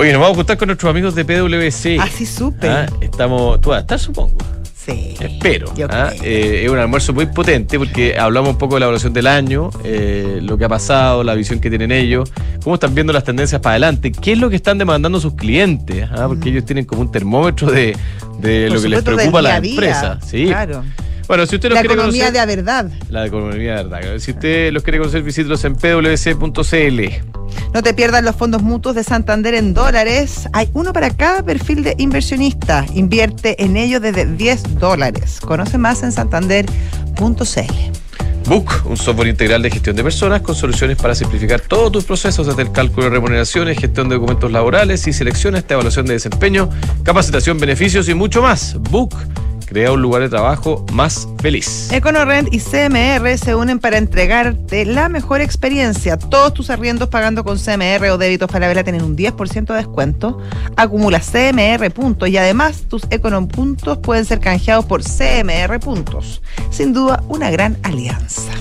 Oye, 0.00 0.12
nos 0.12 0.20
vamos 0.20 0.34
a 0.34 0.36
juntar 0.36 0.56
con 0.58 0.68
nuestros 0.68 0.90
amigos 0.90 1.16
de 1.16 1.24
PwC. 1.24 1.98
Así 1.98 2.24
supe. 2.24 2.68
Ah, 2.68 2.86
estamos, 3.00 3.60
tú 3.60 3.70
vas 3.70 3.78
a 3.78 3.80
estar, 3.80 3.98
supongo. 3.98 4.38
Sí. 4.72 5.16
Espero. 5.18 5.72
¿ah? 5.90 6.12
Eh, 6.22 6.62
es 6.64 6.70
un 6.70 6.78
almuerzo 6.78 7.12
muy 7.12 7.26
potente 7.26 7.80
porque 7.80 8.16
hablamos 8.16 8.50
un 8.50 8.58
poco 8.58 8.76
de 8.76 8.80
la 8.80 8.86
evaluación 8.86 9.12
del 9.12 9.26
año, 9.26 9.70
eh, 9.82 10.38
lo 10.40 10.56
que 10.56 10.66
ha 10.66 10.68
pasado, 10.68 11.24
la 11.24 11.34
visión 11.34 11.58
que 11.58 11.68
tienen 11.68 11.90
ellos, 11.90 12.32
cómo 12.62 12.74
están 12.74 12.94
viendo 12.94 13.12
las 13.12 13.24
tendencias 13.24 13.60
para 13.60 13.72
adelante, 13.72 14.12
qué 14.12 14.32
es 14.32 14.38
lo 14.38 14.48
que 14.48 14.56
están 14.56 14.78
demandando 14.78 15.18
sus 15.18 15.34
clientes, 15.34 16.08
¿ah? 16.12 16.26
porque 16.28 16.48
mm. 16.48 16.52
ellos 16.52 16.64
tienen 16.64 16.84
como 16.84 17.02
un 17.02 17.10
termómetro 17.10 17.68
de, 17.68 17.96
lo 18.40 18.80
que 18.80 18.88
les 18.88 19.02
preocupa 19.02 19.40
a 19.40 19.42
las 19.42 19.64
empresas. 19.64 20.24
Sí. 20.24 20.46
Claro. 20.46 20.84
Bueno, 21.28 21.44
si 21.44 21.56
usted 21.56 21.68
los 21.68 21.76
la 21.76 21.82
economía 21.82 22.30
de 22.30 22.46
verdad. 22.46 22.90
La 23.10 23.26
economía 23.26 23.76
de 23.76 23.84
verdad. 23.84 24.18
Si 24.18 24.30
usted 24.30 24.72
los 24.72 24.82
quiere 24.82 24.98
conocer, 24.98 25.22
visítelos 25.22 25.62
en 25.64 25.76
pwc.cl. 25.76 27.02
No 27.74 27.82
te 27.82 27.92
pierdas 27.92 28.24
los 28.24 28.34
fondos 28.34 28.62
mutuos 28.62 28.94
de 28.94 29.04
Santander 29.04 29.52
en 29.52 29.74
dólares. 29.74 30.48
Hay 30.54 30.70
uno 30.72 30.94
para 30.94 31.10
cada 31.10 31.42
perfil 31.42 31.84
de 31.84 31.94
inversionista. 31.98 32.86
Invierte 32.94 33.62
en 33.62 33.76
ellos 33.76 34.00
desde 34.00 34.24
10 34.24 34.78
dólares. 34.78 35.40
Conoce 35.40 35.76
más 35.76 36.02
en 36.02 36.12
santander.cl. 36.12 36.72
Book, 38.46 38.70
un 38.86 38.96
software 38.96 39.28
integral 39.28 39.60
de 39.60 39.70
gestión 39.70 39.94
de 39.94 40.02
personas 40.02 40.40
con 40.40 40.54
soluciones 40.54 40.96
para 40.96 41.14
simplificar 41.14 41.60
todos 41.60 41.92
tus 41.92 42.04
procesos, 42.04 42.46
desde 42.46 42.62
el 42.62 42.72
cálculo 42.72 43.04
de 43.04 43.10
remuneraciones, 43.10 43.78
gestión 43.78 44.08
de 44.08 44.14
documentos 44.14 44.50
laborales 44.50 45.06
y 45.06 45.12
selecciones, 45.12 45.66
evaluación 45.68 46.06
de 46.06 46.14
desempeño, 46.14 46.70
capacitación, 47.02 47.58
beneficios 47.58 48.08
y 48.08 48.14
mucho 48.14 48.40
más. 48.40 48.76
Book 48.80 49.14
crea 49.68 49.92
un 49.92 50.00
lugar 50.00 50.22
de 50.22 50.28
trabajo 50.28 50.84
más 50.92 51.28
feliz. 51.40 51.92
EconoRent 51.92 52.52
y 52.52 52.58
CMR 52.58 53.36
se 53.36 53.54
unen 53.54 53.78
para 53.78 53.98
entregarte 53.98 54.84
la 54.84 55.08
mejor 55.08 55.40
experiencia. 55.40 56.16
Todos 56.16 56.54
tus 56.54 56.70
arriendos 56.70 57.08
pagando 57.08 57.44
con 57.44 57.58
CMR 57.58 58.08
o 58.10 58.18
débitos 58.18 58.50
para 58.50 58.68
vela 58.68 58.82
tienen 58.82 59.02
un 59.02 59.16
10% 59.16 59.66
de 59.66 59.74
descuento. 59.74 60.40
Acumula 60.76 61.20
CMR 61.20 61.90
puntos 61.92 62.28
y 62.28 62.36
además 62.36 62.84
tus 62.88 63.02
Econom 63.10 63.48
puntos 63.48 63.98
pueden 63.98 64.24
ser 64.24 64.40
canjeados 64.40 64.86
por 64.86 65.02
CMR 65.02 65.78
puntos. 65.80 66.42
Sin 66.70 66.92
duda, 66.92 67.22
una 67.28 67.50
gran 67.50 67.76
alianza. 67.82 68.52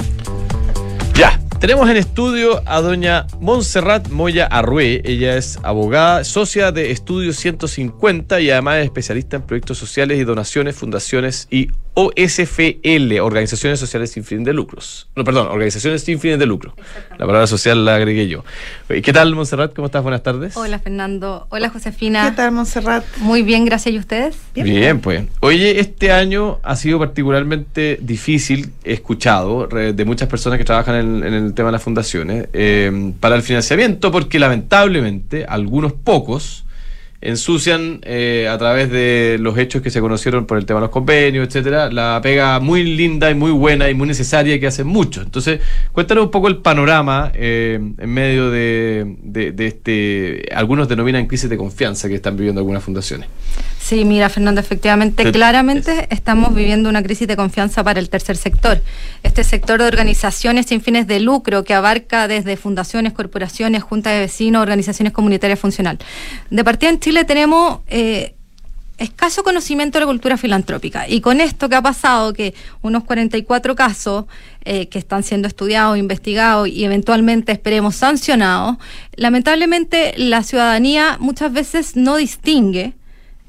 Tenemos 1.59 1.89
en 1.89 1.97
estudio 1.97 2.61
a 2.67 2.81
doña 2.81 3.25
Montserrat 3.39 4.09
Moya 4.09 4.45
Arrué. 4.45 5.01
Ella 5.03 5.37
es 5.37 5.57
abogada, 5.63 6.23
socia 6.23 6.71
de 6.71 6.91
Estudio 6.91 7.33
150 7.33 8.39
y 8.41 8.51
además 8.51 8.77
es 8.77 8.85
especialista 8.85 9.37
en 9.37 9.41
proyectos 9.41 9.79
sociales 9.79 10.19
y 10.19 10.23
donaciones, 10.23 10.75
fundaciones 10.75 11.47
y 11.49 11.69
OSFL, 11.99 13.19
Organizaciones 13.21 13.79
Sociales 13.79 14.11
Sin 14.11 14.23
Fines 14.23 14.45
de 14.45 14.53
Lucros. 14.53 15.07
No, 15.15 15.23
perdón, 15.23 15.47
Organizaciones 15.47 16.03
Sin 16.03 16.19
Fines 16.19 16.37
de 16.37 16.45
Lucro. 16.45 16.75
La 17.17 17.25
palabra 17.25 17.47
social 17.47 17.85
la 17.85 17.95
agregué 17.95 18.27
yo. 18.27 18.43
¿Qué 18.87 19.11
tal, 19.11 19.33
Montserrat? 19.33 19.73
¿Cómo 19.73 19.87
estás? 19.87 20.03
Buenas 20.03 20.21
tardes. 20.21 20.55
Hola, 20.55 20.77
Fernando. 20.77 21.47
Hola, 21.49 21.69
Josefina. 21.69 22.29
¿Qué 22.29 22.35
tal, 22.35 22.51
Montserrat? 22.51 23.03
Muy 23.17 23.41
bien, 23.41 23.65
gracias. 23.65 23.95
¿Y 23.95 23.97
ustedes? 23.97 24.37
Bien, 24.53 24.99
pues. 24.99 25.23
Oye, 25.39 25.79
este 25.79 26.11
año 26.11 26.59
ha 26.61 26.75
sido 26.75 26.99
particularmente 26.99 27.97
difícil, 27.99 28.73
escuchado, 28.83 29.65
de 29.65 30.05
muchas 30.05 30.29
personas 30.29 30.59
que 30.59 30.65
trabajan 30.65 31.23
en, 31.23 31.33
el 31.33 31.55
tema 31.55 31.69
de 31.69 31.73
las 31.73 31.83
fundaciones, 31.83 32.47
eh, 32.53 33.11
para 33.19 33.35
el 33.35 33.41
financiamiento, 33.41 34.11
porque 34.11 34.37
lamentablemente 34.37 35.45
algunos 35.45 35.93
pocos 35.93 36.66
ensucian 37.19 37.99
eh, 38.03 38.47
a 38.49 38.57
través 38.57 38.91
de 38.91 39.37
los 39.39 39.57
hechos 39.57 39.81
que 39.81 39.89
se 39.89 39.99
conocieron 40.01 40.45
por 40.45 40.57
el 40.57 40.65
tema 40.65 40.79
de 40.79 40.85
los 40.85 40.91
convenios, 40.91 41.47
etcétera, 41.47 41.91
la 41.91 42.19
pega 42.21 42.59
muy 42.59 42.83
linda 42.83 43.31
y 43.31 43.35
muy 43.35 43.51
buena 43.51 43.89
y 43.89 43.95
muy 43.95 44.07
necesaria 44.07 44.59
que 44.59 44.67
hacen 44.67 44.87
muchos. 44.87 45.25
Entonces, 45.25 45.59
cuéntanos 45.91 46.25
un 46.25 46.31
poco 46.31 46.47
el 46.47 46.57
panorama 46.57 47.31
eh, 47.33 47.79
en 47.97 48.09
medio 48.09 48.51
de, 48.51 49.15
de, 49.23 49.67
este, 49.67 50.45
algunos 50.53 50.87
denominan 50.87 51.25
crisis 51.25 51.49
de 51.49 51.57
confianza 51.57 52.07
que 52.07 52.15
están 52.15 52.37
viviendo 52.37 52.59
algunas 52.61 52.83
fundaciones. 52.83 53.27
Sí, 53.87 54.03
mira, 54.03 54.27
Fernando, 54.27 54.59
efectivamente, 54.59 55.31
claramente 55.31 56.09
estamos 56.09 56.53
viviendo 56.53 56.89
una 56.89 57.01
crisis 57.01 57.25
de 57.25 57.37
confianza 57.37 57.85
para 57.85 58.01
el 58.01 58.09
tercer 58.09 58.35
sector. 58.35 58.81
Este 59.23 59.45
sector 59.45 59.79
de 59.79 59.87
organizaciones 59.87 60.65
sin 60.65 60.81
fines 60.81 61.07
de 61.07 61.21
lucro 61.21 61.63
que 61.63 61.73
abarca 61.73 62.27
desde 62.27 62.57
fundaciones, 62.57 63.13
corporaciones, 63.13 63.83
juntas 63.83 64.11
de 64.11 64.19
vecinos, 64.19 64.61
organizaciones 64.61 65.13
comunitarias 65.13 65.57
funcional. 65.57 65.99
De 66.49 66.65
partida 66.65 66.89
en 66.89 66.99
Chile 66.99 67.23
tenemos 67.23 67.79
eh, 67.87 68.35
escaso 68.97 69.41
conocimiento 69.41 69.99
de 69.99 70.01
la 70.01 70.07
cultura 70.07 70.35
filantrópica. 70.35 71.07
Y 71.07 71.21
con 71.21 71.39
esto 71.39 71.69
que 71.69 71.75
ha 71.75 71.81
pasado, 71.81 72.33
que 72.33 72.55
unos 72.81 73.05
44 73.05 73.73
casos 73.73 74.25
eh, 74.65 74.89
que 74.89 74.99
están 74.99 75.23
siendo 75.23 75.47
estudiados, 75.47 75.97
investigados 75.97 76.67
y 76.67 76.83
eventualmente 76.83 77.53
esperemos 77.53 77.95
sancionados, 77.95 78.75
lamentablemente 79.15 80.13
la 80.17 80.43
ciudadanía 80.43 81.15
muchas 81.21 81.53
veces 81.53 81.95
no 81.95 82.17
distingue 82.17 82.93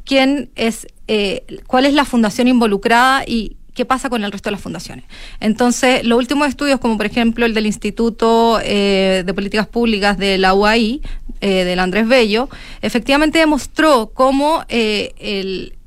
quién 0.09 0.51
es, 0.57 0.89
eh, 1.07 1.45
cuál 1.67 1.85
es 1.85 1.93
la 1.93 2.07
fundación 2.07 2.49
involucrada 2.49 3.25
y 3.27 3.57
qué 3.75 3.85
pasa 3.85 4.09
con 4.09 4.25
el 4.25 4.33
resto 4.33 4.49
de 4.49 4.53
las 4.53 4.61
fundaciones. 4.61 5.05
Entonces, 5.39 6.03
los 6.03 6.19
últimos 6.19 6.49
estudios, 6.49 6.81
como 6.81 6.97
por 6.97 7.07
ejemplo 7.07 7.47
el 7.47 7.55
del 7.55 7.67
Instituto 7.67 8.59
eh, 8.65 9.23
de 9.25 9.35
Políticas 9.35 9.69
Públicas 9.69 10.19
de 10.19 10.39
la 10.39 10.55
UAI, 10.55 11.03
eh, 11.41 11.65
del 11.65 11.79
Andrés 11.79 12.09
Bello, 12.09 12.49
efectivamente 12.81 13.39
demostró 13.39 14.11
cómo 14.13 14.65
el 14.69 15.78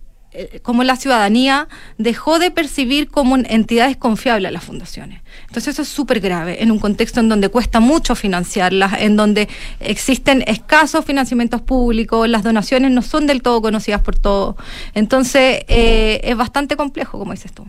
como 0.61 0.83
la 0.83 0.95
ciudadanía 0.95 1.67
dejó 1.97 2.39
de 2.39 2.51
percibir 2.51 3.09
como 3.09 3.35
entidades 3.37 3.97
confiables 3.97 4.47
a 4.49 4.51
las 4.51 4.63
fundaciones. 4.63 5.21
Entonces 5.47 5.73
eso 5.73 5.81
es 5.81 5.89
súper 5.89 6.19
grave 6.21 6.63
en 6.63 6.71
un 6.71 6.79
contexto 6.79 7.19
en 7.19 7.27
donde 7.29 7.49
cuesta 7.49 7.79
mucho 7.79 8.15
financiarlas, 8.15 8.93
en 8.99 9.15
donde 9.17 9.49
existen 9.79 10.43
escasos 10.47 11.03
financiamientos 11.05 11.61
públicos, 11.61 12.29
las 12.29 12.43
donaciones 12.43 12.91
no 12.91 13.01
son 13.01 13.27
del 13.27 13.41
todo 13.41 13.61
conocidas 13.61 14.01
por 14.01 14.17
todos. 14.17 14.55
Entonces 14.93 15.63
eh, 15.67 16.21
es 16.23 16.37
bastante 16.37 16.75
complejo, 16.77 17.19
como 17.19 17.31
dices 17.33 17.51
tú. 17.51 17.65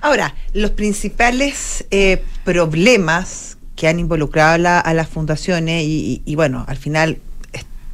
Ahora, 0.00 0.34
los 0.54 0.70
principales 0.70 1.84
eh, 1.90 2.22
problemas 2.44 3.58
que 3.76 3.88
han 3.88 3.98
involucrado 3.98 4.54
a, 4.54 4.58
la- 4.58 4.80
a 4.80 4.94
las 4.94 5.08
fundaciones 5.08 5.84
y, 5.86 6.34
bueno, 6.36 6.64
al 6.68 6.76
final 6.76 7.18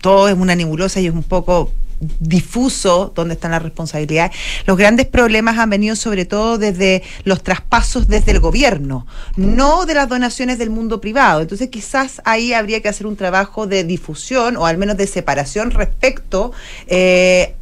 todo 0.01 0.29
es 0.29 0.35
una 0.37 0.55
nebulosa 0.55 1.01
y 1.01 1.07
es 1.07 1.13
un 1.13 1.23
poco 1.23 1.73
difuso 2.21 3.13
dónde 3.15 3.35
están 3.35 3.51
las 3.51 3.63
responsabilidades. 3.63 4.37
Los 4.67 4.77
grandes 4.77 5.07
problemas 5.07 5.59
han 5.59 5.71
venido 5.71 5.97
sobre 5.97 6.25
todo 6.25 6.59
desde 6.59 7.03
los 7.25 7.43
traspasos 7.43 8.09
desde 8.09 8.33
el 8.33 8.41
gobierno, 8.41 9.07
no 9.37 9.87
de 9.87 9.95
las 9.95 10.09
donaciones 10.09 10.59
del 10.59 10.71
mundo 10.71 11.01
privado. 11.01 11.41
Entonces 11.41 11.69
quizás 11.69 12.21
ahí 12.25 12.53
habría 12.53 12.81
que 12.81 12.89
hacer 12.89 13.07
un 13.07 13.17
trabajo 13.17 13.67
de 13.67 13.85
difusión 13.85 14.57
o 14.57 14.67
al 14.67 14.79
menos 14.79 14.97
de 14.97 15.07
separación 15.07 15.71
respecto 15.71 16.53
eh, 16.87 17.55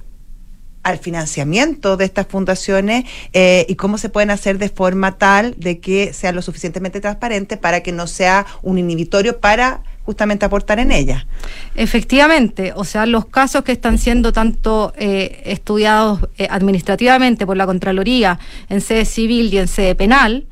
al 0.83 0.99
financiamiento 0.99 1.96
de 1.96 2.05
estas 2.05 2.29
fundaciones 2.29 3.07
eh, 3.33 3.66
y 3.68 3.75
cómo 3.75 3.99
se 3.99 4.09
pueden 4.09 4.31
hacer 4.31 4.59
de 4.59 4.68
forma 4.68 5.18
tal 5.18 5.55
de 5.59 5.81
que 5.81 6.12
sea 6.12 6.31
lo 6.31 6.42
suficientemente 6.42 7.01
transparente 7.01 7.57
para 7.57 7.81
que 7.81 7.90
no 7.90 8.07
sea 8.07 8.46
un 8.62 8.79
inhibitorio 8.79 9.40
para 9.40 9.83
justamente 10.07 10.47
aportar 10.47 10.79
en 10.79 10.92
ellas. 10.92 11.27
Efectivamente, 11.75 12.73
o 12.77 12.85
sea, 12.85 13.05
los 13.07 13.27
casos 13.27 13.64
que 13.64 13.73
están 13.73 13.99
siendo 13.99 14.33
tanto 14.33 14.95
eh, 14.97 15.42
estudiados 15.45 16.21
eh, 16.38 16.47
administrativamente 16.49 17.45
por 17.45 17.57
la 17.57 17.66
Contraloría 17.66 18.38
en 18.69 18.81
sede 18.81 19.05
civil 19.05 19.53
y 19.53 19.59
en 19.59 19.66
sede 19.66 19.97
penal, 19.97 20.47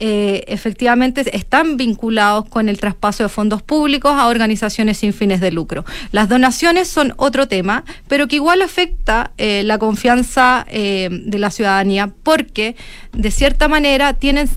eh, 0.00 0.44
efectivamente 0.48 1.22
están 1.36 1.76
vinculados 1.76 2.48
con 2.48 2.68
el 2.68 2.78
traspaso 2.78 3.22
de 3.22 3.28
fondos 3.28 3.62
públicos 3.62 4.12
a 4.12 4.26
organizaciones 4.26 4.96
sin 4.96 5.12
fines 5.12 5.40
de 5.40 5.52
lucro. 5.52 5.84
Las 6.10 6.28
donaciones 6.28 6.88
son 6.88 7.12
otro 7.16 7.46
tema, 7.46 7.84
pero 8.08 8.26
que 8.26 8.36
igual 8.36 8.62
afecta 8.62 9.32
eh, 9.36 9.62
la 9.64 9.78
confianza 9.78 10.66
de 10.66 11.38
la 11.38 11.50
ciudadanía 11.50 12.10
porque 12.22 12.74
de 13.12 13.30
cierta 13.30 13.68
manera 13.68 14.14
tienen 14.14 14.48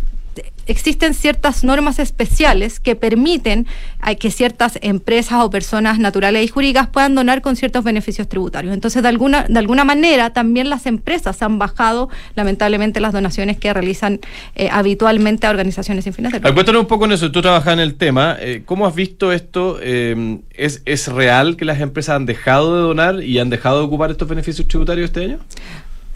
existen 0.68 1.14
ciertas 1.14 1.64
normas 1.64 2.00
especiales 2.00 2.80
que 2.80 2.96
permiten 2.96 3.66
a 4.00 4.16
que 4.16 4.32
ciertas 4.32 4.78
empresas 4.82 5.44
o 5.44 5.50
personas 5.50 6.00
naturales 6.00 6.44
y 6.44 6.48
jurídicas 6.48 6.88
puedan 6.88 7.16
donar 7.16 7.42
con 7.42 7.56
ciertos 7.56 7.84
beneficios 7.84 8.28
tributarios. 8.28 8.74
Entonces, 8.74 9.02
de 9.02 9.10
alguna, 9.10 9.46
de 9.48 9.60
alguna 9.60 9.86
manera, 9.86 10.32
también 10.32 10.70
las 10.70 10.86
empresas 10.86 11.42
han 11.42 11.58
bajado, 11.60 12.10
lamentablemente, 12.36 13.00
las 13.00 13.14
donaciones 13.14 13.58
que 13.58 13.74
realizan 13.74 14.20
eh, 14.56 14.70
habitualmente 14.72 15.48
a 15.48 15.50
organizaciones 15.50 16.04
sin 16.04 16.14
fines 16.14 16.32
de 16.32 16.40
lucro. 16.40 16.54
cuéntanos 16.54 16.82
un 16.82 16.88
poco 16.88 17.06
en 17.06 17.14
eso, 17.14 17.32
tú 17.32 17.42
trabajas 17.42 17.74
en 17.74 17.80
el 17.80 17.96
tema, 17.96 18.38
eh, 18.40 18.64
¿cómo 18.66 18.86
has 18.86 18.96
visto 18.96 19.32
esto? 19.32 19.80
Eh, 19.82 20.40
¿es, 20.52 20.82
¿Es 20.86 21.08
real 21.08 21.56
que 21.56 21.66
las 21.66 21.80
empresas 21.80 22.16
han 22.16 22.26
dejado 22.26 22.76
de 22.76 22.82
donar 22.82 23.24
y 23.24 23.40
han 23.40 23.50
dejado 23.50 23.80
de 23.80 23.86
ocupar 23.86 24.12
estos 24.12 24.28
beneficios 24.28 24.68
tributarios 24.68 25.06
este 25.06 25.24
año? 25.24 25.40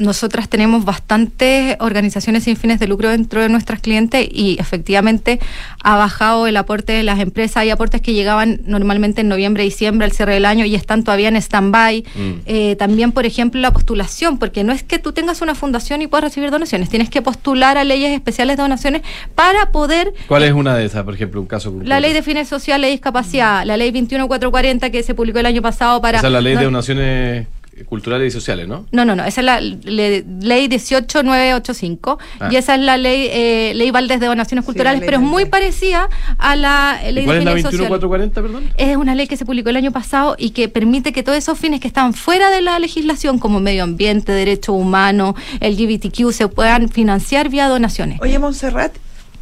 Nosotras 0.01 0.49
tenemos 0.49 0.83
bastantes 0.85 1.77
organizaciones 1.79 2.43
sin 2.43 2.57
fines 2.57 2.79
de 2.79 2.87
lucro 2.87 3.09
dentro 3.09 3.41
de 3.41 3.49
nuestras 3.49 3.79
clientes 3.79 4.27
y 4.31 4.57
efectivamente 4.59 5.39
ha 5.83 5.95
bajado 5.95 6.47
el 6.47 6.57
aporte 6.57 6.93
de 6.93 7.03
las 7.03 7.19
empresas. 7.19 7.57
Hay 7.57 7.69
aportes 7.69 8.01
que 8.01 8.13
llegaban 8.13 8.61
normalmente 8.65 9.21
en 9.21 9.29
noviembre, 9.29 9.63
diciembre, 9.63 10.05
al 10.05 10.11
cierre 10.11 10.33
del 10.33 10.45
año 10.45 10.65
y 10.65 10.75
están 10.75 11.03
todavía 11.03 11.29
en 11.29 11.35
stand-by. 11.35 12.03
Mm. 12.15 12.31
Eh, 12.45 12.75
también, 12.77 13.11
por 13.11 13.25
ejemplo, 13.25 13.61
la 13.61 13.71
postulación, 13.71 14.37
porque 14.37 14.63
no 14.63 14.73
es 14.73 14.83
que 14.83 14.99
tú 14.99 15.13
tengas 15.13 15.41
una 15.41 15.55
fundación 15.55 16.01
y 16.01 16.07
puedas 16.07 16.25
recibir 16.25 16.51
donaciones, 16.51 16.89
tienes 16.89 17.09
que 17.09 17.21
postular 17.21 17.77
a 17.77 17.83
leyes 17.83 18.11
especiales 18.11 18.57
de 18.57 18.63
donaciones 18.63 19.01
para 19.35 19.71
poder 19.71 20.13
¿Cuál 20.27 20.43
es 20.43 20.53
una 20.53 20.75
de 20.75 20.85
esas, 20.85 21.03
por 21.03 21.13
ejemplo, 21.13 21.39
un 21.39 21.47
caso 21.47 21.69
concreto? 21.69 21.89
la 21.89 21.99
ley 21.99 22.13
de 22.13 22.23
fines 22.23 22.47
sociales 22.47 22.89
y 22.89 22.91
discapacidad, 22.93 23.65
la 23.65 23.77
ley 23.77 23.91
21440 23.91 24.89
que 24.89 25.03
se 25.03 25.13
publicó 25.13 25.39
el 25.39 25.45
año 25.45 25.61
pasado 25.61 26.01
para... 26.01 26.17
Esa 26.17 26.27
es 26.27 26.33
la 26.33 26.41
ley 26.41 26.55
de 26.55 26.63
donaciones 26.63 27.47
culturales 27.88 28.27
y 28.27 28.31
sociales, 28.31 28.67
¿no? 28.67 28.86
no, 28.91 29.05
no, 29.05 29.15
no, 29.15 29.23
esa 29.25 29.41
es 29.41 29.45
la 29.45 29.60
le- 29.62 30.23
ley 30.41 30.67
18985 30.67 32.19
Ah. 32.39 32.49
y 32.51 32.55
esa 32.55 32.75
es 32.75 32.81
la 32.81 32.97
ley 32.97 33.27
eh, 33.31 33.73
ley 33.75 33.91
Valdés 33.91 34.19
de 34.19 34.27
donaciones 34.27 34.65
culturales, 34.65 35.01
pero 35.05 35.17
es 35.17 35.23
muy 35.23 35.45
parecida 35.45 36.10
a 36.38 36.55
la 36.55 36.99
eh, 37.03 37.12
ley 37.12 37.23
¿Y 37.23 37.25
¿Cuál 37.25 37.38
de 37.38 37.39
es 37.41 37.45
la 37.45 37.51
fines 37.51 37.63
sociales. 37.63 37.89
21440, 37.89 38.41
perdón? 38.41 38.73
Es 38.77 38.97
una 38.97 39.15
ley 39.15 39.27
que 39.27 39.38
se 39.38 39.45
publicó 39.45 39.69
el 39.69 39.77
año 39.77 39.91
pasado 39.91 40.36
y 40.38 40.51
que 40.51 40.69
permite 40.69 41.12
que 41.13 41.23
todos 41.23 41.38
esos 41.38 41.57
fines 41.57 41.79
que 41.79 41.88
están 41.88 42.13
fuera 42.13 42.49
de 42.49 42.62
la 42.62 42.77
legislación, 42.79 43.39
como 43.39 43.60
medio 43.60 43.84
ambiente, 43.84 44.31
derechos 44.31 44.75
humanos, 44.75 45.36
LGBTQ, 45.62 46.31
se 46.34 46.47
puedan 46.47 46.89
financiar 46.89 47.49
vía 47.49 47.67
donaciones. 47.67 48.19
Oye, 48.21 48.38
Montserrat, 48.39 48.93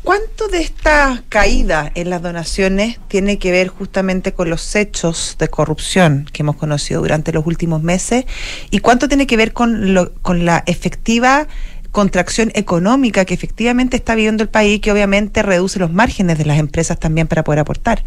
¿cuánto 0.03 0.47
de 0.47 0.59
esta 0.61 1.23
caída 1.29 1.91
en 1.95 2.09
las 2.09 2.21
donaciones 2.21 2.99
tiene 3.07 3.37
que 3.37 3.51
ver 3.51 3.67
justamente 3.67 4.33
con 4.33 4.49
los 4.49 4.75
hechos 4.75 5.35
de 5.39 5.47
corrupción 5.49 6.27
que 6.31 6.43
hemos 6.43 6.55
conocido 6.55 7.01
durante 7.01 7.31
los 7.33 7.45
últimos 7.45 7.81
meses? 7.83 8.25
¿Y 8.71 8.79
cuánto 8.79 9.07
tiene 9.07 9.27
que 9.27 9.37
ver 9.37 9.53
con, 9.53 9.93
lo- 9.93 10.13
con 10.21 10.45
la 10.45 10.63
efectiva 10.65 11.47
contracción 11.91 12.51
económica 12.53 13.25
que 13.25 13.33
efectivamente 13.33 13.97
está 13.97 14.13
viviendo 14.15 14.43
el 14.43 14.49
país, 14.49 14.79
que 14.79 14.91
obviamente 14.91 15.41
reduce 15.41 15.79
los 15.79 15.91
márgenes 15.91 16.37
de 16.37 16.45
las 16.45 16.59
empresas 16.59 16.99
también 16.99 17.27
para 17.27 17.43
poder 17.43 17.59
aportar? 17.59 18.03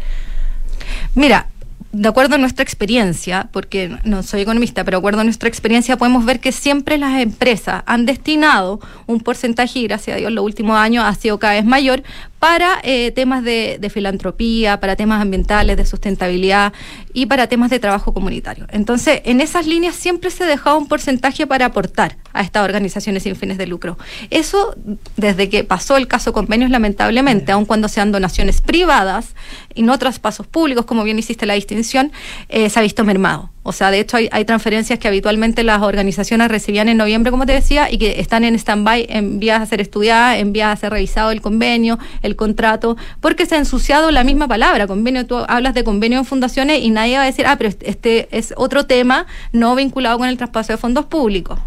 Mira, 1.15 1.47
de 1.93 2.09
acuerdo 2.09 2.35
a 2.35 2.37
nuestra 2.39 2.63
experiencia, 2.63 3.49
porque 3.51 3.95
no 4.03 4.23
soy 4.23 4.41
economista, 4.41 4.83
pero 4.83 4.97
de 4.97 4.99
acuerdo 4.99 5.21
a 5.21 5.23
nuestra 5.23 5.47
experiencia 5.47 5.95
podemos 5.95 6.25
ver 6.25 6.39
que 6.39 6.51
siempre 6.51 6.97
las 6.97 7.21
empresas 7.21 7.83
han 7.85 8.07
destinado 8.07 8.79
un 9.05 9.19
porcentaje, 9.19 9.79
y 9.79 9.83
gracias 9.83 10.15
a 10.15 10.19
Dios 10.19 10.31
los 10.31 10.43
últimos 10.43 10.75
años 10.75 11.05
ha 11.05 11.13
sido 11.13 11.37
cada 11.37 11.53
vez 11.53 11.65
mayor, 11.65 12.01
para 12.39 12.79
eh, 12.83 13.11
temas 13.11 13.43
de, 13.43 13.77
de 13.79 13.89
filantropía, 13.89 14.79
para 14.79 14.97
temas 14.97 15.21
ambientales, 15.21 15.77
de 15.77 15.85
sustentabilidad 15.85 16.73
y 17.13 17.27
para 17.27 17.47
temas 17.47 17.69
de 17.69 17.79
trabajo 17.79 18.13
comunitario. 18.13 18.65
Entonces, 18.71 19.21
en 19.23 19.39
esas 19.39 19.65
líneas 19.65 19.95
siempre 19.95 20.29
se 20.29 20.43
dejaba 20.45 20.75
un 20.75 20.89
porcentaje 20.89 21.47
para 21.47 21.67
aportar 21.67 22.17
a 22.33 22.41
estas 22.41 22.65
organizaciones 22.65 23.23
sin 23.23 23.37
fines 23.37 23.57
de 23.57 23.67
lucro. 23.67 23.97
Eso, 24.29 24.75
desde 25.15 25.47
que 25.47 25.63
pasó 25.63 25.95
el 25.95 26.07
caso 26.07 26.33
convenios, 26.33 26.69
lamentablemente, 26.69 27.53
aun 27.53 27.63
cuando 27.63 27.87
sean 27.87 28.11
donaciones 28.11 28.59
privadas 28.59 29.35
y 29.75 29.83
no 29.83 29.97
traspasos 29.99 30.47
públicos, 30.47 30.85
como 30.85 31.03
bien 31.03 31.19
hiciste 31.19 31.45
la 31.45 31.53
distinción, 31.53 32.11
eh, 32.49 32.69
se 32.69 32.79
ha 32.79 32.81
visto 32.81 33.03
mermado. 33.03 33.49
O 33.65 33.71
sea, 33.71 33.91
de 33.91 34.01
hecho 34.01 34.17
hay, 34.17 34.27
hay 34.31 34.43
transferencias 34.43 34.99
que 34.99 35.07
habitualmente 35.07 35.63
las 35.63 35.81
organizaciones 35.81 36.49
recibían 36.49 36.89
en 36.89 36.97
noviembre, 36.97 37.31
como 37.31 37.45
te 37.45 37.53
decía, 37.53 37.89
y 37.89 37.97
que 37.97 38.19
están 38.19 38.43
en 38.43 38.55
stand-by, 38.55 39.07
en 39.09 39.39
vías 39.39 39.61
a 39.61 39.65
ser 39.65 39.79
estudiadas, 39.79 40.37
en 40.39 40.51
vías 40.51 40.73
a 40.73 40.75
ser 40.75 40.91
revisado 40.91 41.31
el 41.31 41.39
convenio, 41.41 41.97
el 42.23 42.35
contrato, 42.35 42.97
porque 43.21 43.45
se 43.45 43.55
ha 43.55 43.59
ensuciado 43.59 44.11
la 44.11 44.25
misma 44.25 44.49
palabra, 44.49 44.85
convenio, 44.85 45.25
tú 45.25 45.37
hablas 45.47 45.73
de 45.73 45.85
convenio 45.85 46.19
en 46.19 46.25
fundaciones 46.25 46.81
y 46.81 46.89
nadie 46.89 47.15
va 47.15 47.23
a 47.23 47.25
decir, 47.25 47.45
ah, 47.47 47.55
pero 47.57 47.69
este- 47.81 48.27
es 48.31 48.53
otro 48.57 48.85
tema 48.85 49.27
no 49.53 49.75
vinculado 49.75 50.17
con 50.17 50.27
el 50.27 50.35
traspaso 50.37 50.73
de 50.73 50.77
fondos 50.77 51.05
públicos. 51.05 51.57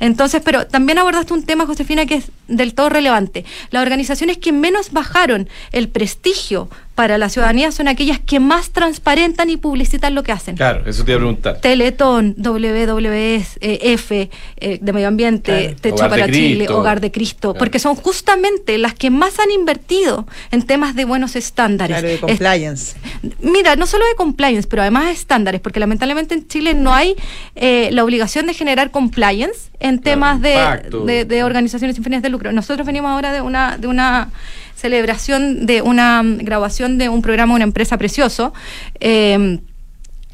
Entonces, 0.00 0.42
pero 0.44 0.66
también 0.66 0.98
abordaste 0.98 1.32
un 1.34 1.44
tema, 1.44 1.66
Josefina, 1.66 2.06
que 2.06 2.16
es 2.16 2.30
del 2.48 2.74
todo 2.74 2.88
relevante. 2.88 3.44
Las 3.70 3.82
organizaciones 3.82 4.38
que 4.38 4.52
menos 4.52 4.92
bajaron 4.92 5.48
el 5.72 5.88
prestigio 5.88 6.68
para 6.94 7.16
la 7.16 7.30
ciudadanía 7.30 7.72
son 7.72 7.88
aquellas 7.88 8.20
que 8.20 8.38
más 8.38 8.70
transparentan 8.70 9.48
y 9.48 9.56
publicitan 9.56 10.14
lo 10.14 10.22
que 10.22 10.32
hacen. 10.32 10.56
Claro, 10.56 10.82
eso 10.88 11.04
te 11.04 11.12
iba 11.12 11.16
a 11.16 11.20
preguntar. 11.20 11.60
Teletón, 11.60 12.34
WWF, 12.36 13.56
eh, 13.62 13.78
F, 13.94 14.30
eh, 14.58 14.78
de 14.80 14.92
Medio 14.92 15.08
Ambiente, 15.08 15.52
Claro. 15.60 15.76
Techo 15.80 15.94
Hogar 15.96 16.10
para 16.10 16.26
Chile, 16.26 16.56
Cristo. 16.58 16.78
Hogar 16.78 17.00
de 17.00 17.10
Cristo, 17.10 17.40
Claro. 17.52 17.58
porque 17.58 17.78
son 17.78 17.94
justamente 17.96 18.76
las 18.76 18.94
que 18.94 19.10
más 19.10 19.38
han 19.38 19.50
invertido 19.50 20.26
en 20.50 20.62
temas 20.62 20.94
de 20.94 21.06
buenos 21.06 21.34
estándares. 21.34 21.94
Claro, 21.96 22.08
de 22.08 22.14
Es- 22.14 22.20
compliance. 22.20 22.96
Mira, 23.40 23.74
no 23.76 23.86
solo 23.86 24.04
de 24.06 24.14
compliance, 24.14 24.68
pero 24.68 24.82
además 24.82 25.06
de 25.06 25.12
estándares, 25.12 25.60
porque 25.62 25.80
lamentablemente 25.80 26.34
en 26.34 26.46
Chile 26.46 26.74
no 26.74 26.92
hay 26.92 27.16
eh, 27.54 27.88
la 27.92 28.04
obligación 28.04 28.46
de 28.46 28.54
generar 28.54 28.90
compliance 28.90 29.61
en 29.80 30.00
temas 30.00 30.40
de, 30.40 30.52
impacto. 30.52 31.04
de- 31.04 31.24
de 31.24 31.44
organizaciones 31.44 31.94
sin 31.96 32.04
fines 32.04 32.22
de 32.22 32.28
lucro. 32.28 32.52
Nosotros 32.52 32.86
venimos 32.86 33.10
ahora 33.10 33.32
de 33.32 33.40
una, 33.40 33.76
de 33.78 33.86
una 33.88 34.30
celebración, 34.76 35.66
de 35.66 35.82
una 35.82 36.22
mm, 36.22 36.38
grabación 36.38 36.98
de 36.98 37.08
un 37.08 37.22
programa, 37.22 37.54
una 37.54 37.64
empresa 37.64 37.96
precioso, 37.98 38.52
eh, 39.00 39.34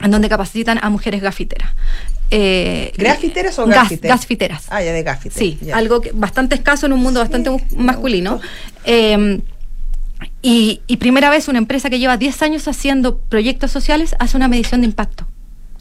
en 0.01 0.11
donde 0.11 0.29
capacitan 0.29 0.79
a 0.83 0.91
mujeres 0.91 1.21
gafiteras. 1.23 1.71
Eh, 2.31 2.93
¿Grafiteras 2.97 3.59
o 3.59 3.67
gas- 3.67 3.77
gafiteras? 3.85 4.19
Gasfiteras. 4.19 4.67
Ah, 4.71 4.83
ya 4.83 4.93
de 4.93 5.03
gafiteras. 5.03 5.39
Sí, 5.39 5.59
ya. 5.63 5.77
algo 5.77 6.01
que, 6.03 6.13
bastante 6.13 6.55
escaso 6.55 6.87
en 6.87 6.93
un 6.93 7.01
mundo 7.01 7.21
bastante 7.21 7.51
masculino. 7.77 8.41
Eh, 8.85 9.41
y, 10.43 10.83
y 10.87 10.97
primera 10.99 11.31
vez 11.31 11.49
una 11.49 11.59
empresa 11.59 11.91
que 11.91 11.99
lleva 11.99 12.17
10 12.17 12.43
años 12.43 12.69
haciendo 12.69 13.19
proyectos 13.19 13.71
sociales 13.71 14.15
hace 14.19 14.37
una 14.37 14.49
medición 14.49 14.81
de 14.83 14.87
impacto. 14.87 15.27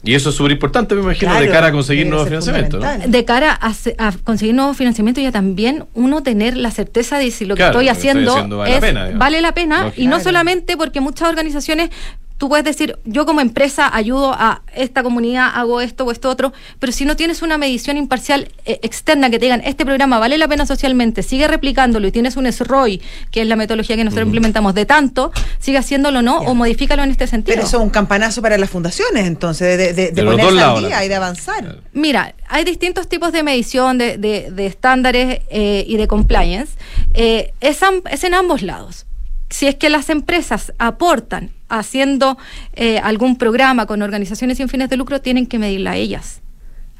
Y 0.04 0.14
eso 0.14 0.30
es 0.30 0.36
súper 0.36 0.52
importante, 0.52 0.94
me 0.94 1.02
imagino, 1.02 1.32
Claro, 1.32 1.44
de 1.44 1.50
cara 1.52 1.66
a 1.66 1.72
conseguir 1.72 2.06
nuevos 2.06 2.28
financiamientos. 2.28 2.82
de 3.06 3.24
cara 3.24 3.52
a, 3.52 3.74
se- 3.74 3.96
a 3.98 4.12
conseguir 4.24 4.54
nuevos 4.54 4.76
financiamientos 4.76 5.22
y 5.22 5.26
a 5.26 5.32
también 5.32 5.86
uno 5.94 6.22
tener 6.22 6.56
la 6.56 6.70
certeza 6.70 7.18
de 7.18 7.30
si 7.32 7.44
lo 7.46 7.54
que 7.56 7.58
Claro, 7.62 7.80
estoy 7.80 7.86
lo 7.86 7.92
que 7.92 7.96
estoy 7.98 8.10
haciendo, 8.10 8.32
haciendo 8.32 8.56
vale 8.58 8.70
la 8.70 8.76
es- 8.76 8.80
pena, 8.80 9.00
digamos. 9.04 9.18
vale 9.18 9.40
la 9.40 9.52
pena 9.54 9.82
Lógico. 9.84 10.02
y 10.02 10.06
no 10.06 10.20
solamente 10.20 10.76
porque 10.76 11.00
muchas 11.00 11.28
organizaciones 11.28 11.90
tú 12.38 12.48
puedes 12.48 12.64
decir 12.64 12.98
yo 13.04 13.26
como 13.26 13.40
empresa 13.40 13.94
ayudo 13.94 14.32
a 14.32 14.62
esta 14.74 15.02
comunidad 15.02 15.50
hago 15.54 15.80
esto 15.80 16.04
o 16.04 16.12
esto 16.12 16.28
otro 16.30 16.52
pero 16.78 16.92
si 16.92 17.04
no 17.04 17.16
tienes 17.16 17.42
una 17.42 17.58
medición 17.58 17.96
imparcial 17.96 18.48
eh, 18.64 18.78
externa 18.82 19.28
que 19.28 19.38
te 19.38 19.44
digan 19.46 19.60
este 19.64 19.84
programa 19.84 20.18
vale 20.18 20.38
la 20.38 20.48
pena 20.48 20.64
socialmente 20.64 21.22
sigue 21.22 21.46
replicándolo 21.48 22.06
y 22.06 22.12
tienes 22.12 22.36
un 22.36 22.50
SROI 22.50 23.02
que 23.30 23.42
es 23.42 23.46
la 23.48 23.56
metodología 23.56 23.96
que 23.96 24.04
nosotros 24.04 24.26
implementamos 24.26 24.74
de 24.74 24.86
tanto 24.86 25.32
sigue 25.58 25.78
haciéndolo 25.78 26.20
o 26.20 26.22
no 26.22 26.38
o 26.38 26.54
modifícalo 26.54 27.02
en 27.02 27.10
este 27.10 27.26
sentido 27.26 27.56
Pero 27.56 27.66
eso 27.66 27.76
es 27.78 27.82
un 27.82 27.90
campanazo 27.90 28.40
para 28.40 28.56
las 28.56 28.70
fundaciones, 28.70 29.26
entonces, 29.26 29.76
de, 29.76 29.92
de, 29.92 30.04
de 30.06 30.12
De 30.12 30.22
los 30.22 30.34
ponerse 30.34 30.52
dos 30.52 30.62
al 30.62 30.66
lados, 30.68 30.86
día 30.86 31.04
y 31.04 31.08
de 31.08 31.14
avanzar. 31.16 31.80
Mira, 31.92 32.34
hay 32.48 32.64
distintos 32.64 33.08
tipos 33.08 33.32
de 33.32 33.42
medición 33.42 33.98
de, 33.98 34.16
de- 34.16 34.50
de 34.52 34.66
estándares 34.66 35.40
eh, 35.50 35.84
y 35.86 35.96
de 35.96 36.06
compliance. 36.06 36.72
Eh, 37.14 37.52
es, 37.60 37.82
am- 37.82 38.02
es 38.10 38.22
en 38.24 38.34
ambos 38.34 38.62
lados. 38.62 39.06
Si 39.50 39.66
es 39.66 39.74
que 39.74 39.90
las 39.90 40.10
empresas 40.10 40.72
aportan 40.78 41.50
haciendo 41.68 42.38
eh, 42.74 42.98
algún 42.98 43.36
programa 43.36 43.86
con 43.86 44.02
organizaciones 44.02 44.58
sin 44.58 44.68
fines 44.68 44.90
de 44.90 44.96
lucro, 44.96 45.20
tienen 45.20 45.46
que 45.46 45.58
medirla 45.58 45.96
ellas. 45.96 46.40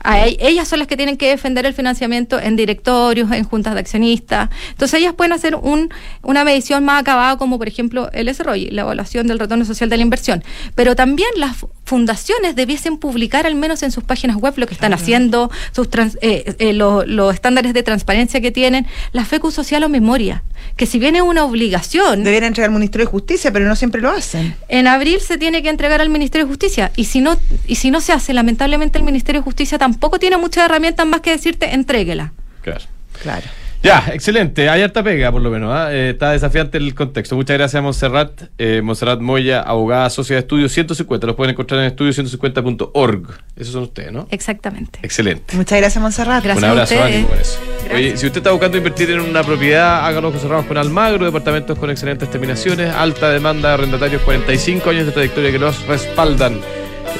A 0.03 0.27
e- 0.27 0.37
ellas 0.41 0.69
son 0.69 0.79
las 0.79 0.89
que 0.89 0.97
tienen 0.97 1.17
que 1.17 1.29
defender 1.29 1.67
el 1.67 1.75
financiamiento 1.75 2.39
en 2.41 2.57
directorios, 2.57 3.31
en 3.33 3.45
juntas 3.45 3.75
de 3.75 3.81
accionistas. 3.81 4.49
Entonces 4.71 5.01
ellas 5.01 5.15
pueden 5.15 5.33
hacer 5.33 5.55
un, 5.57 5.91
una 6.23 6.45
medición 6.45 6.85
más 6.85 7.01
acabada 7.01 7.37
como 7.37 7.59
por 7.59 7.67
ejemplo 7.69 8.09
el 8.13 8.33
SROI, 8.33 8.71
la 8.71 8.83
evaluación 8.83 9.27
del 9.27 9.39
retorno 9.39 9.65
social 9.65 9.89
de 9.91 9.97
la 9.97 10.03
inversión. 10.03 10.45
Pero 10.75 10.95
también 10.97 11.29
las 11.37 11.57
fu- 11.57 11.69
fundaciones 11.85 12.55
debiesen 12.55 12.97
publicar 12.99 13.47
al 13.47 13.55
menos 13.57 13.83
en 13.83 13.91
sus 13.91 14.05
páginas 14.05 14.37
web 14.37 14.55
lo 14.57 14.67
que 14.67 14.75
están 14.75 14.93
haciendo, 14.95 15.51
sus 15.73 15.91
trans- 15.91 16.19
eh, 16.23 16.55
eh, 16.59 16.73
lo- 16.73 17.05
los 17.05 17.35
estándares 17.35 17.75
de 17.75 17.83
transparencia 17.83 18.41
que 18.41 18.53
tienen, 18.53 18.87
la 19.13 19.25
FECU 19.25 19.51
social 19.51 19.83
o 19.85 19.89
memoria, 19.89 20.43
que 20.77 20.87
si 20.87 20.99
bien 20.99 21.17
es 21.17 21.23
una 21.23 21.45
obligación, 21.45 22.25
Debería 22.25 22.47
entregar 22.49 22.71
al 22.71 22.75
Ministerio 22.75 23.07
de 23.07 23.11
Justicia, 23.11 23.53
pero 23.53 23.67
no 23.67 23.75
siempre 23.75 24.01
lo 24.01 24.11
hacen. 24.11 24.55
en 24.69 24.87
abril 24.87 25.21
se 25.21 25.39
tiene 25.39 25.63
que 25.63 25.69
entregar 25.71 26.01
al 26.01 26.09
Ministerio 26.09 26.47
de 26.47 26.51
Justicia 26.51 26.93
y 26.95 27.05
si 27.05 27.21
no 27.21 27.37
y 27.67 27.75
si 27.77 27.91
no 27.91 28.01
se 28.01 28.13
hace, 28.13 28.33
lamentablemente 28.33 28.99
el 28.99 29.05
Ministerio 29.05 29.41
de 29.41 29.45
Justicia 29.45 29.77
tampoco 29.79 29.88
tiene 30.21 30.37
muchas 30.37 30.65
herramientas 30.65 31.07
más 31.07 31.21
que 31.21 31.31
decirte 31.31 31.75
entréguela. 31.75 32.33
Claro. 32.63 32.85
Claro. 33.23 33.47
Ya, 33.83 34.11
excelente. 34.13 34.69
Hay 34.69 34.83
harta 34.83 35.05
pega, 35.05 35.31
por 35.31 35.41
lo 35.41 35.51
menos. 35.51 35.73
¿ah? 35.73 35.95
Eh, 35.95 36.11
está 36.11 36.33
desafiante 36.33 36.79
el 36.79 36.95
contexto. 36.95 37.37
Muchas 37.37 37.57
gracias, 37.57 37.81
Monserrat. 37.81 38.43
Eh, 38.59 38.83
Monserrat 38.83 39.21
Moya, 39.21 39.61
abogada, 39.61 40.11
socia 40.11 40.35
de 40.35 40.41
Estudio 40.41 40.69
150. 40.69 41.27
Los 41.27 41.37
pueden 41.37 41.53
encontrar 41.53 41.85
en 41.85 41.95
estudio150.org. 41.95 43.41
Esos 43.57 43.73
son 43.73 43.85
ustedes, 43.85 44.13
¿no? 44.13 44.27
Exactamente. 44.31 44.99
Excelente. 45.03 45.57
Muchas 45.57 45.79
gracias, 45.79 46.03
Monserrat. 46.03 46.43
Gracias 46.43 46.65
Un 46.65 46.71
abrazo, 46.71 47.03
ánimo 47.03 47.29
con 47.29 47.39
eso. 47.39 47.59
Gracias. 47.85 47.95
Oye, 47.95 48.17
si 48.17 48.27
usted 48.27 48.39
está 48.39 48.51
buscando 48.51 48.77
invertir 48.77 49.11
en 49.11 49.21
una 49.21 49.45
propiedad, 49.45 50.05
hágalo 50.07 50.33
con 50.33 50.41
cerrados 50.41 50.67
con 50.67 50.77
Almagro, 50.77 51.25
departamentos 51.25 51.79
con 51.79 51.91
excelentes 51.91 52.29
terminaciones, 52.31 52.93
alta 52.93 53.31
demanda 53.31 53.69
de 53.69 53.75
arrendatarios, 53.75 54.23
45 54.23 54.91
años 54.91 55.07
de 55.07 55.13
trayectoria 55.13 55.53
que 55.53 55.59
los 55.59 55.87
respaldan. 55.87 56.61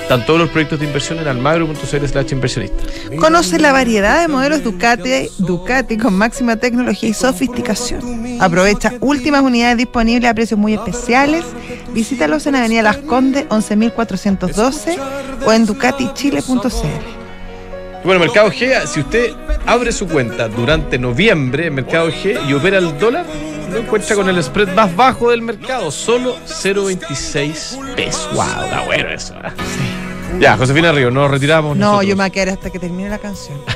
Están 0.03 0.25
todos 0.25 0.41
los 0.41 0.49
proyectos 0.51 0.81
de 0.81 0.87
inversión 0.87 1.19
en 1.19 1.29
almagro.cl 1.29 2.07
slash 2.07 2.33
inversionista. 2.33 2.83
Conoce 3.19 3.59
la 3.59 3.73
variedad 3.73 4.21
de 4.21 4.29
modelos 4.29 4.65
Ducati, 4.65 5.29
Ducati 5.39 5.99
con 5.99 6.15
máxima 6.15 6.57
tecnología 6.57 7.11
y 7.11 7.15
sofisticación. 7.15 8.39
Aprovecha 8.41 8.95
últimas 9.01 9.43
unidades 9.43 9.77
disponibles 9.77 10.31
a 10.31 10.35
precios 10.35 10.59
muy 10.59 10.75
especiales. 10.75 11.45
Visítalos 11.93 12.47
en 12.47 12.57
Avenida 12.57 12.83
Las 12.83 12.99
Condes 12.99 13.47
11412 13.51 14.99
o 15.45 15.53
en 15.53 15.67
ducatichile.cl. 15.67 17.19
Bueno, 18.05 18.21
Mercado 18.21 18.51
G, 18.51 18.87
si 18.87 19.01
usted 19.01 19.33
abre 19.67 19.93
su 19.93 20.07
cuenta 20.07 20.49
durante 20.49 20.99
noviembre 20.99 21.67
en 21.67 21.75
Mercado 21.75 22.09
G 22.11 22.39
y 22.49 22.55
opera 22.55 22.79
el 22.79 22.99
dólar, 22.99 23.27
lo 23.73 23.79
encuentra 23.79 24.17
con 24.17 24.29
el 24.29 24.43
spread 24.43 24.75
más 24.75 24.95
bajo 24.95 25.31
del 25.31 25.43
mercado, 25.43 25.91
solo 25.91 26.37
0.26 26.47 27.95
pesos. 27.95 28.29
Wow, 28.33 28.65
está 28.65 28.85
bueno 28.87 29.09
eso. 29.11 29.35
¿eh? 29.35 29.88
Ya, 30.41 30.57
Josefina 30.57 30.93
Río, 30.93 31.11
nos 31.11 31.31
retiramos. 31.31 31.77
No, 31.77 31.85
nosotros. 31.87 32.07
yo 32.09 32.17
me 32.17 32.23
voy 32.23 32.27
a 32.27 32.31
quedar 32.31 32.49
hasta 32.51 32.71
que 32.71 32.79
termine 32.79 33.09
la 33.09 33.19
canción. 33.19 33.59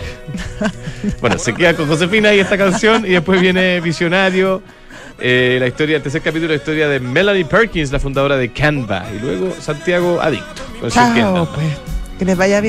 Bueno, 1.21 1.37
se 1.37 1.53
queda 1.53 1.75
con 1.75 1.89
Josefina 1.89 2.33
y 2.33 2.39
esta 2.39 2.57
canción 2.57 3.05
y 3.05 3.11
después 3.11 3.41
viene 3.41 3.81
Visionario. 3.81 4.63
eh, 5.19 5.57
la 5.61 5.67
historia, 5.67 5.97
el 5.97 6.03
tercer 6.03 6.23
capítulo, 6.23 6.51
la 6.51 6.57
historia 6.57 6.89
de 6.89 7.01
Melanie 7.01 7.45
Perkins, 7.45 7.91
la 7.91 7.99
fundadora 7.99 8.37
de 8.37 8.53
Canva, 8.53 9.05
y 9.15 9.19
luego 9.19 9.53
Santiago 9.61 10.21
Adicto. 10.21 10.63
con 10.81 10.91
Chao, 10.91 11.49
pues. 11.55 11.67
Que 12.19 12.25
les 12.25 12.37
vaya 12.37 12.55
bien. 12.55 12.61